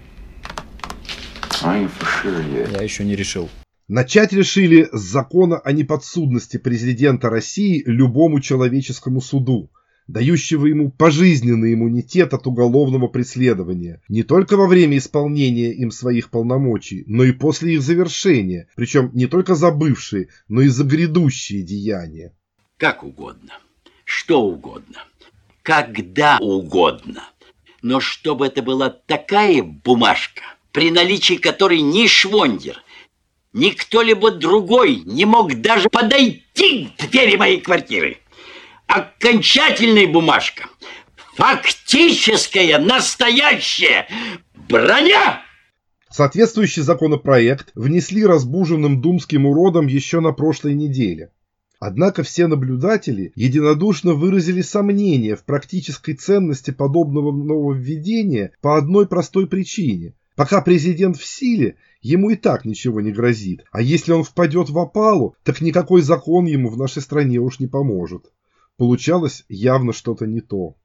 Я 1.61 2.83
еще 2.83 3.05
не 3.05 3.17
решил. 3.17 3.49
Начать 3.89 4.33
решили 4.33 4.89
с 4.93 5.01
закона 5.01 5.59
о 5.59 5.73
неподсудности 5.73 6.57
президента 6.57 7.31
России 7.31 7.83
любому 7.85 8.39
человеческому 8.39 9.21
суду, 9.21 9.73
дающего 10.07 10.67
ему 10.67 10.93
пожизненный 10.93 11.75
иммунитет 11.75 12.33
от 12.33 12.47
уголовного 12.47 13.09
преследования, 13.09 14.01
не 14.09 14.23
только 14.23 14.57
во 14.57 14.69
время 14.69 14.99
исполнения 14.99 15.73
им 15.73 15.91
своих 15.91 16.31
полномочий, 16.31 17.03
но 17.09 17.25
и 17.25 17.33
после 17.33 17.75
их 17.75 17.83
завершения, 17.83 18.69
причем 18.77 19.11
не 19.15 19.27
только 19.27 19.57
за 19.57 19.73
бывшие, 19.73 20.29
но 20.47 20.61
и 20.61 20.69
за 20.69 20.85
грядущие 20.85 21.63
деяния. 21.63 22.33
Как 22.77 23.03
угодно, 23.03 23.59
что 24.05 24.43
угодно, 24.43 25.03
когда 25.63 26.39
угодно, 26.41 27.25
но 27.85 28.01
чтобы 28.01 28.47
это 28.47 28.63
была 28.63 28.89
такая 28.89 29.63
бумажка, 29.63 30.43
при 30.73 30.91
наличии 30.91 31.35
которой 31.35 31.83
ни 31.83 32.07
швондер, 32.07 32.83
Никто-либо 33.53 34.33
другой 34.33 34.97
не 35.05 35.27
мог 35.27 35.55
даже 35.61 35.89
подойти 35.89 36.89
к 36.99 37.09
двери 37.09 37.37
моей 37.37 37.61
квартиры. 37.61 38.19
Окончательная 38.89 40.09
бумажка. 40.09 40.65
Фактическая, 41.37 42.79
настоящая 42.79 44.09
броня! 44.69 45.43
Соответствующий 46.11 46.83
законопроект 46.83 47.71
внесли 47.77 48.27
разбуженным 48.27 49.01
думским 49.01 49.47
уродом 49.47 49.87
еще 49.87 50.19
на 50.19 50.33
прошлой 50.33 50.75
неделе. 50.75 51.31
Однако 51.87 52.23
все 52.23 52.47
наблюдатели 52.47 53.33
единодушно 53.35 54.15
выразили 54.15 54.63
сомнения 54.63 55.37
в 55.37 55.45
практической 55.45 56.15
ценности 56.15 56.71
подобного 56.71 57.31
нововведения 57.31 58.53
по 58.63 58.79
одной 58.79 59.07
простой 59.07 59.47
причине. 59.47 60.15
Пока 60.35 60.63
президент 60.63 61.19
в 61.19 61.27
силе, 61.27 61.77
ему 62.01 62.31
и 62.31 62.37
так 62.37 62.65
ничего 62.65 63.03
не 63.03 63.13
грозит, 63.13 63.65
а 63.71 63.83
если 63.83 64.13
он 64.13 64.25
впадет 64.25 64.71
в 64.71 64.79
опалу, 64.79 65.37
так 65.45 65.61
никакой 65.61 66.01
закон 66.01 66.47
ему 66.47 66.71
в 66.71 66.79
нашей 66.79 67.03
стране 67.03 67.39
уж 67.39 67.61
не 67.61 67.67
поможет. 67.67 68.33
Получалось 68.79 69.45
явно 69.51 69.93
что-то 69.93 70.27
не 70.27 70.41
то. 70.41 70.77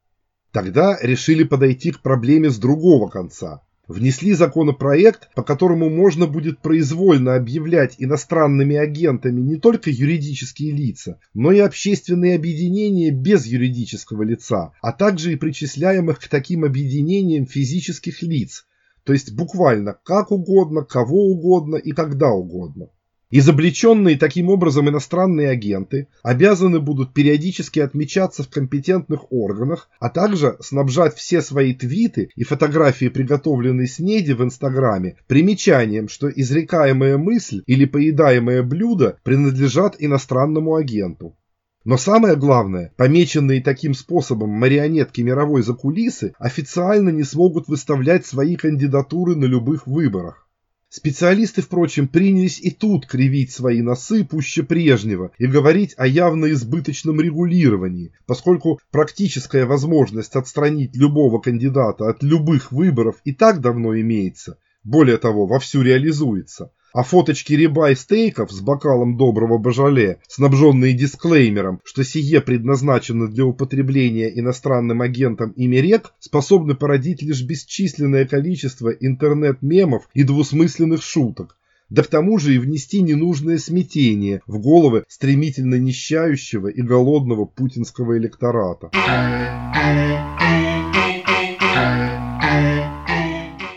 Тогда 0.51 0.99
решили 1.01 1.45
подойти 1.45 1.91
к 1.93 2.01
проблеме 2.01 2.49
с 2.49 2.57
другого 2.57 3.07
конца 3.07 3.61
внесли 3.89 4.33
законопроект, 4.33 5.29
по 5.35 5.41
которому 5.41 5.89
можно 5.89 6.27
будет 6.27 6.59
произвольно 6.59 7.35
объявлять 7.35 7.95
иностранными 7.97 8.75
агентами 8.75 9.41
не 9.41 9.57
только 9.57 9.89
юридические 9.89 10.71
лица, 10.71 11.19
но 11.33 11.51
и 11.51 11.59
общественные 11.59 12.35
объединения 12.35 13.11
без 13.11 13.47
юридического 13.47 14.21
лица, 14.21 14.71
а 14.81 14.93
также 14.93 15.33
и 15.33 15.35
причисляемых 15.35 16.19
к 16.19 16.27
таким 16.27 16.63
объединениям 16.63 17.47
физических 17.47 18.21
лиц, 18.21 18.67
то 19.03 19.11
есть 19.11 19.33
буквально 19.33 19.97
как 20.03 20.31
угодно, 20.31 20.83
кого 20.83 21.25
угодно 21.25 21.75
и 21.75 21.91
когда 21.91 22.29
угодно. 22.29 22.89
Изобличенные 23.31 24.17
таким 24.17 24.49
образом 24.49 24.89
иностранные 24.89 25.49
агенты 25.49 26.07
обязаны 26.23 26.79
будут 26.79 27.13
периодически 27.13 27.79
отмечаться 27.79 28.41
в 28.41 28.49
компетентных 28.49 29.31
органах, 29.31 29.87
а 29.99 30.09
также 30.09 30.57
снабжать 30.61 31.13
все 31.13 31.43
свои 31.43 31.75
твиты 31.75 32.31
и 32.35 32.43
фотографии 32.43 33.07
приготовленной 33.07 33.87
снеди 33.87 34.31
в 34.31 34.43
Инстаграме 34.43 35.17
примечанием, 35.27 36.09
что 36.09 36.27
изрекаемая 36.27 37.19
мысль 37.19 37.61
или 37.67 37.85
поедаемое 37.85 38.63
блюдо 38.63 39.19
принадлежат 39.21 39.95
иностранному 39.99 40.73
агенту. 40.73 41.37
Но 41.85 41.97
самое 41.97 42.35
главное, 42.35 42.93
помеченные 42.97 43.61
таким 43.61 43.93
способом 43.93 44.49
марионетки 44.49 45.21
мировой 45.21 45.61
закулисы 45.61 46.33
официально 46.39 47.09
не 47.09 47.23
смогут 47.23 47.67
выставлять 47.67 48.25
свои 48.25 48.55
кандидатуры 48.55 49.35
на 49.35 49.45
любых 49.45 49.85
выборах. 49.85 50.48
Специалисты, 50.91 51.61
впрочем, 51.61 52.07
принялись 52.07 52.59
и 52.59 52.71
тут 52.71 53.05
кривить 53.05 53.51
свои 53.51 53.83
носы 53.83 54.25
пуще 54.25 54.63
прежнего 54.63 55.31
и 55.37 55.45
говорить 55.45 55.93
о 55.97 56.07
явно 56.07 56.49
избыточном 56.51 57.21
регулировании, 57.21 58.11
поскольку 58.25 58.79
практическая 58.89 59.67
возможность 59.67 60.35
отстранить 60.35 60.95
любого 60.95 61.39
кандидата 61.39 62.09
от 62.09 62.23
любых 62.23 62.71
выборов 62.71 63.17
и 63.23 63.33
так 63.33 63.61
давно 63.61 63.99
имеется, 63.99 64.57
более 64.83 65.17
того, 65.17 65.45
вовсю 65.45 65.83
реализуется, 65.83 66.71
а 66.93 67.03
фоточки 67.03 67.53
риба 67.53 67.91
и 67.91 67.95
стейков 67.95 68.51
с 68.51 68.61
бокалом 68.61 69.17
доброго 69.17 69.57
божале, 69.57 70.19
снабженные 70.27 70.93
дисклеймером, 70.93 71.81
что 71.83 72.03
сие 72.03 72.41
предназначено 72.41 73.27
для 73.27 73.45
употребления 73.45 74.29
иностранным 74.39 75.01
агентом 75.01 75.51
ими 75.51 75.77
рек, 75.77 76.13
способны 76.19 76.75
породить 76.75 77.21
лишь 77.21 77.43
бесчисленное 77.43 78.25
количество 78.25 78.89
интернет-мемов 78.89 80.09
и 80.13 80.23
двусмысленных 80.23 81.03
шуток, 81.03 81.57
да 81.89 82.03
к 82.03 82.07
тому 82.07 82.37
же 82.37 82.55
и 82.55 82.59
внести 82.59 83.01
ненужное 83.01 83.57
смятение 83.57 84.41
в 84.45 84.59
головы 84.59 85.03
стремительно 85.07 85.75
нищающего 85.75 86.67
и 86.67 86.81
голодного 86.81 87.45
путинского 87.45 88.17
электората. 88.17 88.91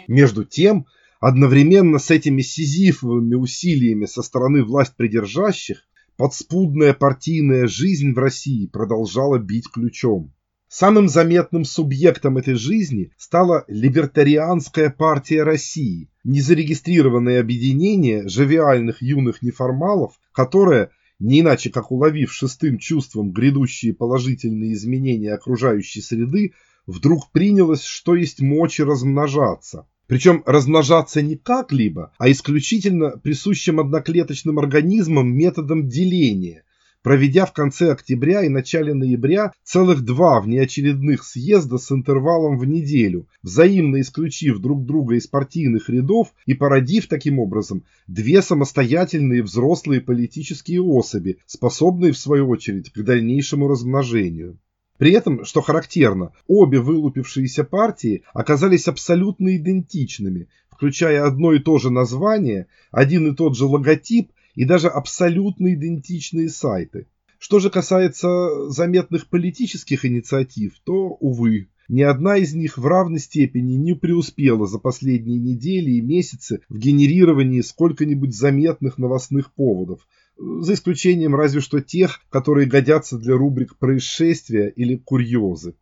Между 0.09 0.45
тем, 0.45 0.87
Одновременно 1.23 2.01
с 2.01 2.11
этими 2.11 2.43
сизифовыми 2.43 3.37
усилиями 3.37 4.07
со 4.07 4.23
стороны 4.23 4.65
власть 4.65 4.97
придержащих 4.97 5.85
подспудная 6.17 6.95
партийная 6.95 7.69
жизнь 7.69 8.13
в 8.13 8.19
России 8.19 8.67
продолжала 8.67 9.39
бить 9.39 9.71
ключом. 9.73 10.35
Самым 10.67 11.09
заметным 11.09 11.65
субъектом 11.65 12.39
этой 12.39 12.55
жизни 12.55 13.13
стала 13.17 13.65
Либертарианская 13.69 14.91
партия 14.91 15.45
России, 15.45 16.11
незарегистрированное 16.25 17.39
объединение 17.39 18.27
живиальных 18.27 19.01
юных 19.01 19.43
неформалов, 19.43 20.19
которое, 20.33 20.91
не 21.21 21.39
иначе 21.39 21.71
как 21.71 21.93
уловив 21.93 22.33
шестым 22.33 22.79
чувством 22.79 23.31
грядущие 23.31 23.95
положительные 23.95 24.73
изменения 24.73 25.35
окружающей 25.35 26.01
среды, 26.01 26.55
вдруг 26.85 27.31
принялось, 27.31 27.85
что 27.85 28.17
есть 28.17 28.41
мочи 28.41 28.83
размножаться– 28.83 29.87
причем 30.13 30.43
размножаться 30.45 31.23
не 31.23 31.37
как-либо, 31.37 32.13
а 32.19 32.31
исключительно 32.31 33.17
присущим 33.17 33.81
одноклеточным 33.81 34.59
организмам 34.59 35.35
методом 35.35 35.89
деления, 35.89 36.65
проведя 37.03 37.47
в 37.47 37.55
конце 37.55 37.93
октября 37.93 38.43
и 38.45 38.51
начале 38.51 38.93
ноября 38.93 39.53
целых 39.65 40.03
два 40.03 40.43
внеочередных 40.43 41.25
съезда 41.25 41.79
с 41.79 41.91
интервалом 41.91 42.59
в 42.59 42.67
неделю, 42.67 43.27
взаимно 43.43 44.03
исключив 44.03 44.59
друг 44.59 44.85
друга 44.85 45.15
из 45.15 45.29
партийных 45.29 45.89
рядов 45.89 46.35
и 46.45 46.53
породив 46.53 47.07
таким 47.07 47.39
образом 47.39 47.85
две 48.07 48.43
самостоятельные 48.43 49.43
взрослые 49.43 50.03
политические 50.03 50.83
особи, 50.83 51.39
способные 51.47 52.13
в 52.13 52.19
свою 52.19 52.51
очередь 52.51 52.93
к 52.93 53.01
дальнейшему 53.01 53.67
размножению. 53.67 54.59
При 55.03 55.11
этом, 55.11 55.45
что 55.45 55.63
характерно, 55.63 56.31
обе 56.47 56.79
вылупившиеся 56.79 57.65
партии 57.65 58.23
оказались 58.35 58.87
абсолютно 58.87 59.57
идентичными, 59.57 60.47
включая 60.71 61.27
одно 61.27 61.55
и 61.55 61.59
то 61.59 61.79
же 61.79 61.91
название, 61.91 62.69
один 62.93 63.27
и 63.27 63.35
тот 63.35 63.57
же 63.57 63.65
логотип 63.65 64.31
и 64.55 64.65
даже 64.65 64.87
абсолютно 64.87 65.75
идентичные 65.75 66.49
сайты. 66.49 67.09
Что 67.41 67.59
же 67.59 67.69
касается 67.69 68.71
заметных 68.71 69.27
политических 69.27 70.05
инициатив, 70.05 70.75
то, 70.85 71.17
увы, 71.19 71.67
ни 71.93 72.01
одна 72.01 72.39
из 72.39 72.55
них 72.55 72.79
в 72.79 72.87
равной 72.87 73.19
степени 73.19 73.75
не 73.75 73.93
преуспела 73.95 74.67
за 74.67 74.79
последние 74.79 75.39
недели 75.39 75.91
и 75.91 76.01
месяцы 76.01 76.63
в 76.71 76.79
генерировании 76.79 77.61
сколько-нибудь 77.61 78.35
заметных 78.35 78.97
новостных 78.97 79.53
поводов, 79.53 80.01
за 80.39 80.73
исключением 80.73 81.35
разве 81.35 81.61
что 81.61 81.83
тех, 81.83 82.21
которые 82.31 82.67
годятся 82.67 83.19
для 83.19 83.37
рубрик 83.37 83.77
«Происшествия» 83.77 84.73
или 84.75 84.97
«Курьезы». 84.97 85.75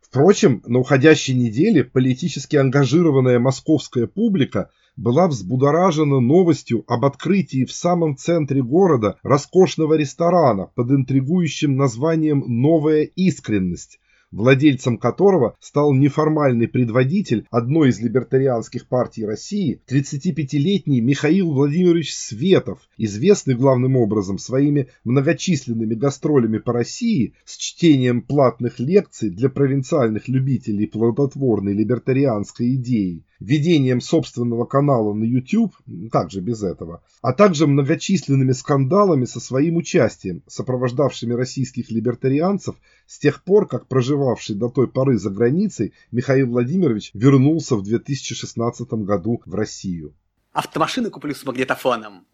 Впрочем, 0.00 0.62
на 0.66 0.78
уходящей 0.78 1.34
неделе 1.34 1.82
политически 1.82 2.54
ангажированная 2.54 3.40
московская 3.40 4.06
публика 4.06 4.70
была 4.96 5.26
взбудоражена 5.26 6.20
новостью 6.20 6.84
об 6.86 7.04
открытии 7.04 7.64
в 7.64 7.72
самом 7.72 8.16
центре 8.16 8.62
города 8.62 9.18
роскошного 9.24 9.94
ресторана 9.94 10.70
под 10.76 10.92
интригующим 10.92 11.76
названием 11.76 12.44
«Новая 12.46 13.02
искренность», 13.02 13.98
владельцем 14.30 14.98
которого 14.98 15.56
стал 15.60 15.94
неформальный 15.94 16.68
предводитель 16.68 17.46
одной 17.50 17.90
из 17.90 18.00
либертарианских 18.00 18.88
партий 18.88 19.24
России, 19.24 19.80
35-летний 19.88 21.00
Михаил 21.00 21.52
Владимирович 21.52 22.14
Светов, 22.14 22.80
известный 22.96 23.54
главным 23.54 23.96
образом 23.96 24.38
своими 24.38 24.88
многочисленными 25.04 25.94
гастролями 25.94 26.58
по 26.58 26.72
России 26.72 27.34
с 27.44 27.56
чтением 27.56 28.22
платных 28.22 28.78
лекций 28.78 29.30
для 29.30 29.48
провинциальных 29.48 30.28
любителей 30.28 30.86
плодотворной 30.86 31.72
либертарианской 31.72 32.74
идеи, 32.74 33.24
ведением 33.40 34.00
собственного 34.00 34.64
канала 34.64 35.12
на 35.12 35.24
YouTube, 35.24 35.74
как 36.10 36.30
же 36.30 36.40
без 36.40 36.62
этого, 36.62 37.02
а 37.22 37.32
также 37.32 37.66
многочисленными 37.66 38.52
скандалами 38.52 39.24
со 39.24 39.40
своим 39.40 39.76
участием, 39.76 40.42
сопровождавшими 40.46 41.32
российских 41.32 41.90
либертарианцев 41.90 42.76
с 43.06 43.18
тех 43.18 43.42
пор, 43.42 43.66
как 43.66 43.86
проживавший 43.86 44.56
до 44.56 44.68
той 44.68 44.88
поры 44.88 45.18
за 45.18 45.30
границей 45.30 45.92
Михаил 46.10 46.48
Владимирович 46.48 47.10
вернулся 47.14 47.76
в 47.76 47.82
2016 47.82 48.88
году 48.92 49.42
в 49.44 49.54
Россию. 49.54 50.14
Автомашину 50.52 51.10
куплю 51.10 51.34
с 51.34 51.44
магнитофоном, 51.44 52.26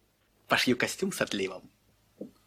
пошью 0.48 0.76
костюм 0.76 1.12
с 1.12 1.20
отливом 1.20 1.62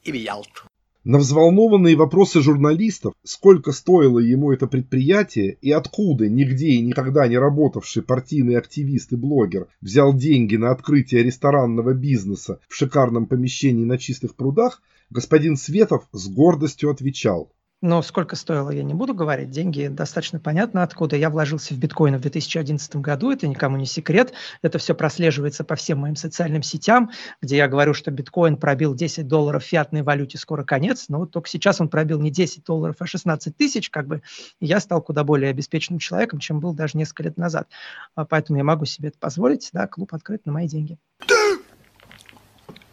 и 0.03 0.11
в 0.11 0.15
Ялту. 0.15 0.63
На 1.05 1.19
взволнованные 1.19 1.95
вопросы 1.95 2.41
журналистов, 2.41 3.13
сколько 3.23 3.73
стоило 3.73 4.17
ему 4.17 4.51
это 4.51 4.65
предприятие 4.65 5.55
и 5.61 5.69
откуда 5.69 6.27
нигде 6.27 6.69
и 6.69 6.81
никогда 6.81 7.27
не 7.27 7.37
работавший 7.37 8.01
партийный 8.01 8.57
активист 8.57 9.13
и 9.13 9.15
блогер 9.15 9.67
взял 9.81 10.15
деньги 10.15 10.55
на 10.55 10.71
открытие 10.71 11.21
ресторанного 11.21 11.93
бизнеса 11.93 12.59
в 12.67 12.73
шикарном 12.73 13.27
помещении 13.27 13.85
на 13.85 13.99
чистых 13.99 14.33
прудах, 14.33 14.81
господин 15.11 15.57
Светов 15.57 16.07
с 16.11 16.27
гордостью 16.27 16.89
отвечал. 16.89 17.51
Но 17.81 18.01
сколько 18.01 18.35
стоило, 18.35 18.69
я 18.69 18.83
не 18.83 18.93
буду 18.93 19.13
говорить. 19.13 19.51
Деньги 19.51 19.87
достаточно 19.87 20.39
понятно 20.39 20.81
откуда. 20.81 21.17
Я 21.17 21.29
вложился 21.29 21.73
в 21.73 21.77
биткоин 21.77 22.17
в 22.17 22.21
2011 22.21 22.95
году, 22.97 23.31
это 23.31 23.47
никому 23.47 23.77
не 23.77 23.85
секрет. 23.85 24.33
Это 24.61 24.79
все 24.79 24.95
прослеживается 24.95 25.63
по 25.63 25.75
всем 25.75 25.99
моим 25.99 26.15
социальным 26.15 26.63
сетям, 26.63 27.11
где 27.41 27.57
я 27.57 27.67
говорю, 27.67 27.93
что 27.93 28.11
биткоин 28.11 28.57
пробил 28.57 28.95
10 28.95 29.27
долларов 29.27 29.63
в 29.63 29.67
фиатной 29.67 30.03
валюте, 30.03 30.37
скоро 30.37 30.63
конец. 30.63 31.05
Но 31.09 31.19
вот 31.19 31.31
только 31.31 31.49
сейчас 31.49 31.81
он 31.81 31.89
пробил 31.89 32.19
не 32.19 32.31
10 32.31 32.63
долларов, 32.63 32.95
а 32.99 33.05
16 33.05 33.55
тысяч, 33.55 33.89
как 33.89 34.07
бы. 34.07 34.21
И 34.59 34.65
я 34.65 34.79
стал 34.79 35.01
куда 35.01 35.23
более 35.23 35.49
обеспеченным 35.49 35.99
человеком, 35.99 36.39
чем 36.39 36.59
был 36.59 36.73
даже 36.73 36.97
несколько 36.97 37.23
лет 37.23 37.37
назад. 37.37 37.67
А 38.15 38.25
поэтому 38.25 38.57
я 38.57 38.63
могу 38.63 38.85
себе 38.85 39.09
это 39.09 39.19
позволить. 39.19 39.69
Да, 39.73 39.85
клуб 39.87 40.13
открыт 40.13 40.45
на 40.45 40.53
мои 40.53 40.67
деньги. 40.67 40.97
Да, 41.27 41.35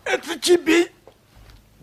это 0.05 0.39
тебе 0.39 0.89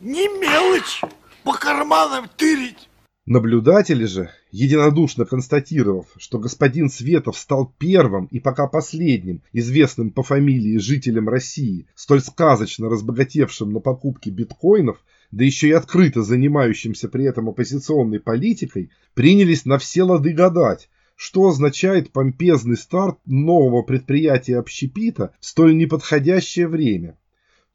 не 0.02 0.28
мелочь. 0.40 1.02
По 1.50 1.58
карманам 1.58 2.30
тырить. 2.38 2.90
Наблюдатели 3.26 4.06
же, 4.06 4.30
единодушно 4.52 5.26
констатировав, 5.26 6.06
что 6.18 6.38
господин 6.38 6.92
Светов 6.92 7.40
стал 7.40 7.74
первым 7.80 8.26
и 8.26 8.40
пока 8.40 8.68
последним 8.68 9.42
известным 9.52 10.12
по 10.12 10.22
фамилии 10.22 10.78
жителем 10.78 11.28
России, 11.28 11.88
столь 11.96 12.22
сказочно 12.22 12.88
разбогатевшим 12.88 13.72
на 13.74 13.80
покупке 13.80 14.30
биткоинов, 14.30 15.04
да 15.32 15.44
еще 15.44 15.70
и 15.70 15.72
открыто 15.72 16.22
занимающимся 16.22 17.10
при 17.10 17.26
этом 17.26 17.50
оппозиционной 17.50 18.20
политикой, 18.20 18.92
принялись 19.16 19.66
на 19.66 19.80
все 19.80 20.04
лады 20.04 20.34
гадать, 20.34 20.88
что 21.16 21.48
означает 21.48 22.12
помпезный 22.12 22.78
старт 22.78 23.18
нового 23.26 23.82
предприятия 23.82 24.60
общепита 24.60 25.34
в 25.40 25.46
столь 25.48 25.76
неподходящее 25.76 26.68
время. 26.68 27.18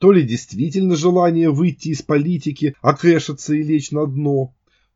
То 0.04 0.12
ли 0.12 0.22
действительно 0.22 0.96
желание 0.96 1.48
выйти 1.48 1.88
из 1.88 2.02
политики, 2.02 2.76
окэшиться 2.82 3.54
и 3.54 3.62
лечь 3.62 3.90
на 3.90 4.06
дно, 4.06 4.54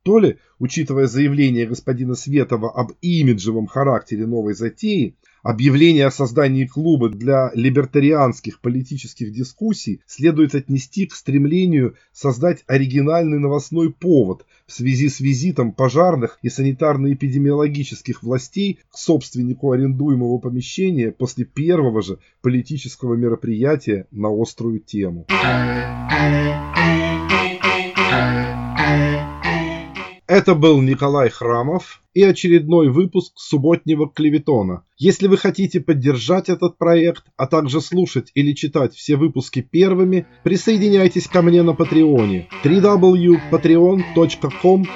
то 0.08 0.20
ли, 0.20 0.38
учитывая 0.58 1.06
заявление 1.06 1.66
господина 1.66 2.14
Светова 2.14 2.70
об 2.70 2.92
имиджевом 3.02 3.66
характере 3.66 4.26
новой 4.26 4.54
затеи, 4.54 5.16
объявление 5.42 6.06
о 6.06 6.10
создании 6.10 6.64
клуба 6.64 7.10
для 7.10 7.50
либертарианских 7.52 8.62
политических 8.62 9.30
дискуссий 9.34 10.00
следует 10.06 10.54
отнести 10.54 11.04
к 11.04 11.14
стремлению 11.14 11.94
создать 12.10 12.64
оригинальный 12.66 13.38
новостной 13.38 13.92
повод 13.92 14.46
в 14.66 14.72
связи 14.72 15.10
с 15.10 15.20
визитом 15.20 15.72
пожарных 15.72 16.38
и 16.40 16.48
санитарно-эпидемиологических 16.48 18.22
властей 18.22 18.78
к 18.90 18.96
собственнику 18.96 19.72
арендуемого 19.72 20.38
помещения 20.38 21.12
после 21.12 21.44
первого 21.44 22.00
же 22.00 22.18
политического 22.40 23.12
мероприятия 23.12 24.06
на 24.10 24.30
острую 24.30 24.80
тему. 24.80 25.26
Это 30.28 30.54
был 30.54 30.80
Николай 30.82 31.30
Храмов 31.30 32.02
и 32.12 32.22
очередной 32.22 32.90
выпуск 32.90 33.32
субботнего 33.36 34.10
клеветона. 34.10 34.84
Если 34.98 35.26
вы 35.26 35.38
хотите 35.38 35.80
поддержать 35.80 36.50
этот 36.50 36.76
проект, 36.76 37.24
а 37.38 37.46
также 37.46 37.80
слушать 37.80 38.30
или 38.34 38.52
читать 38.52 38.94
все 38.94 39.16
выпуски 39.16 39.62
первыми, 39.62 40.26
присоединяйтесь 40.44 41.28
ко 41.28 41.40
мне 41.40 41.62
на 41.62 41.72
Патреоне 41.72 42.50
www.patreon.com 42.62 44.86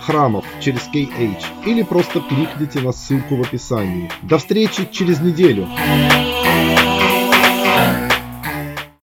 храмов 0.00 0.44
через 0.60 0.90
KH 0.92 1.66
или 1.66 1.84
просто 1.84 2.20
кликните 2.20 2.80
на 2.80 2.90
ссылку 2.90 3.36
в 3.36 3.42
описании. 3.42 4.10
До 4.22 4.38
встречи 4.38 4.88
через 4.90 5.20
неделю! 5.20 5.68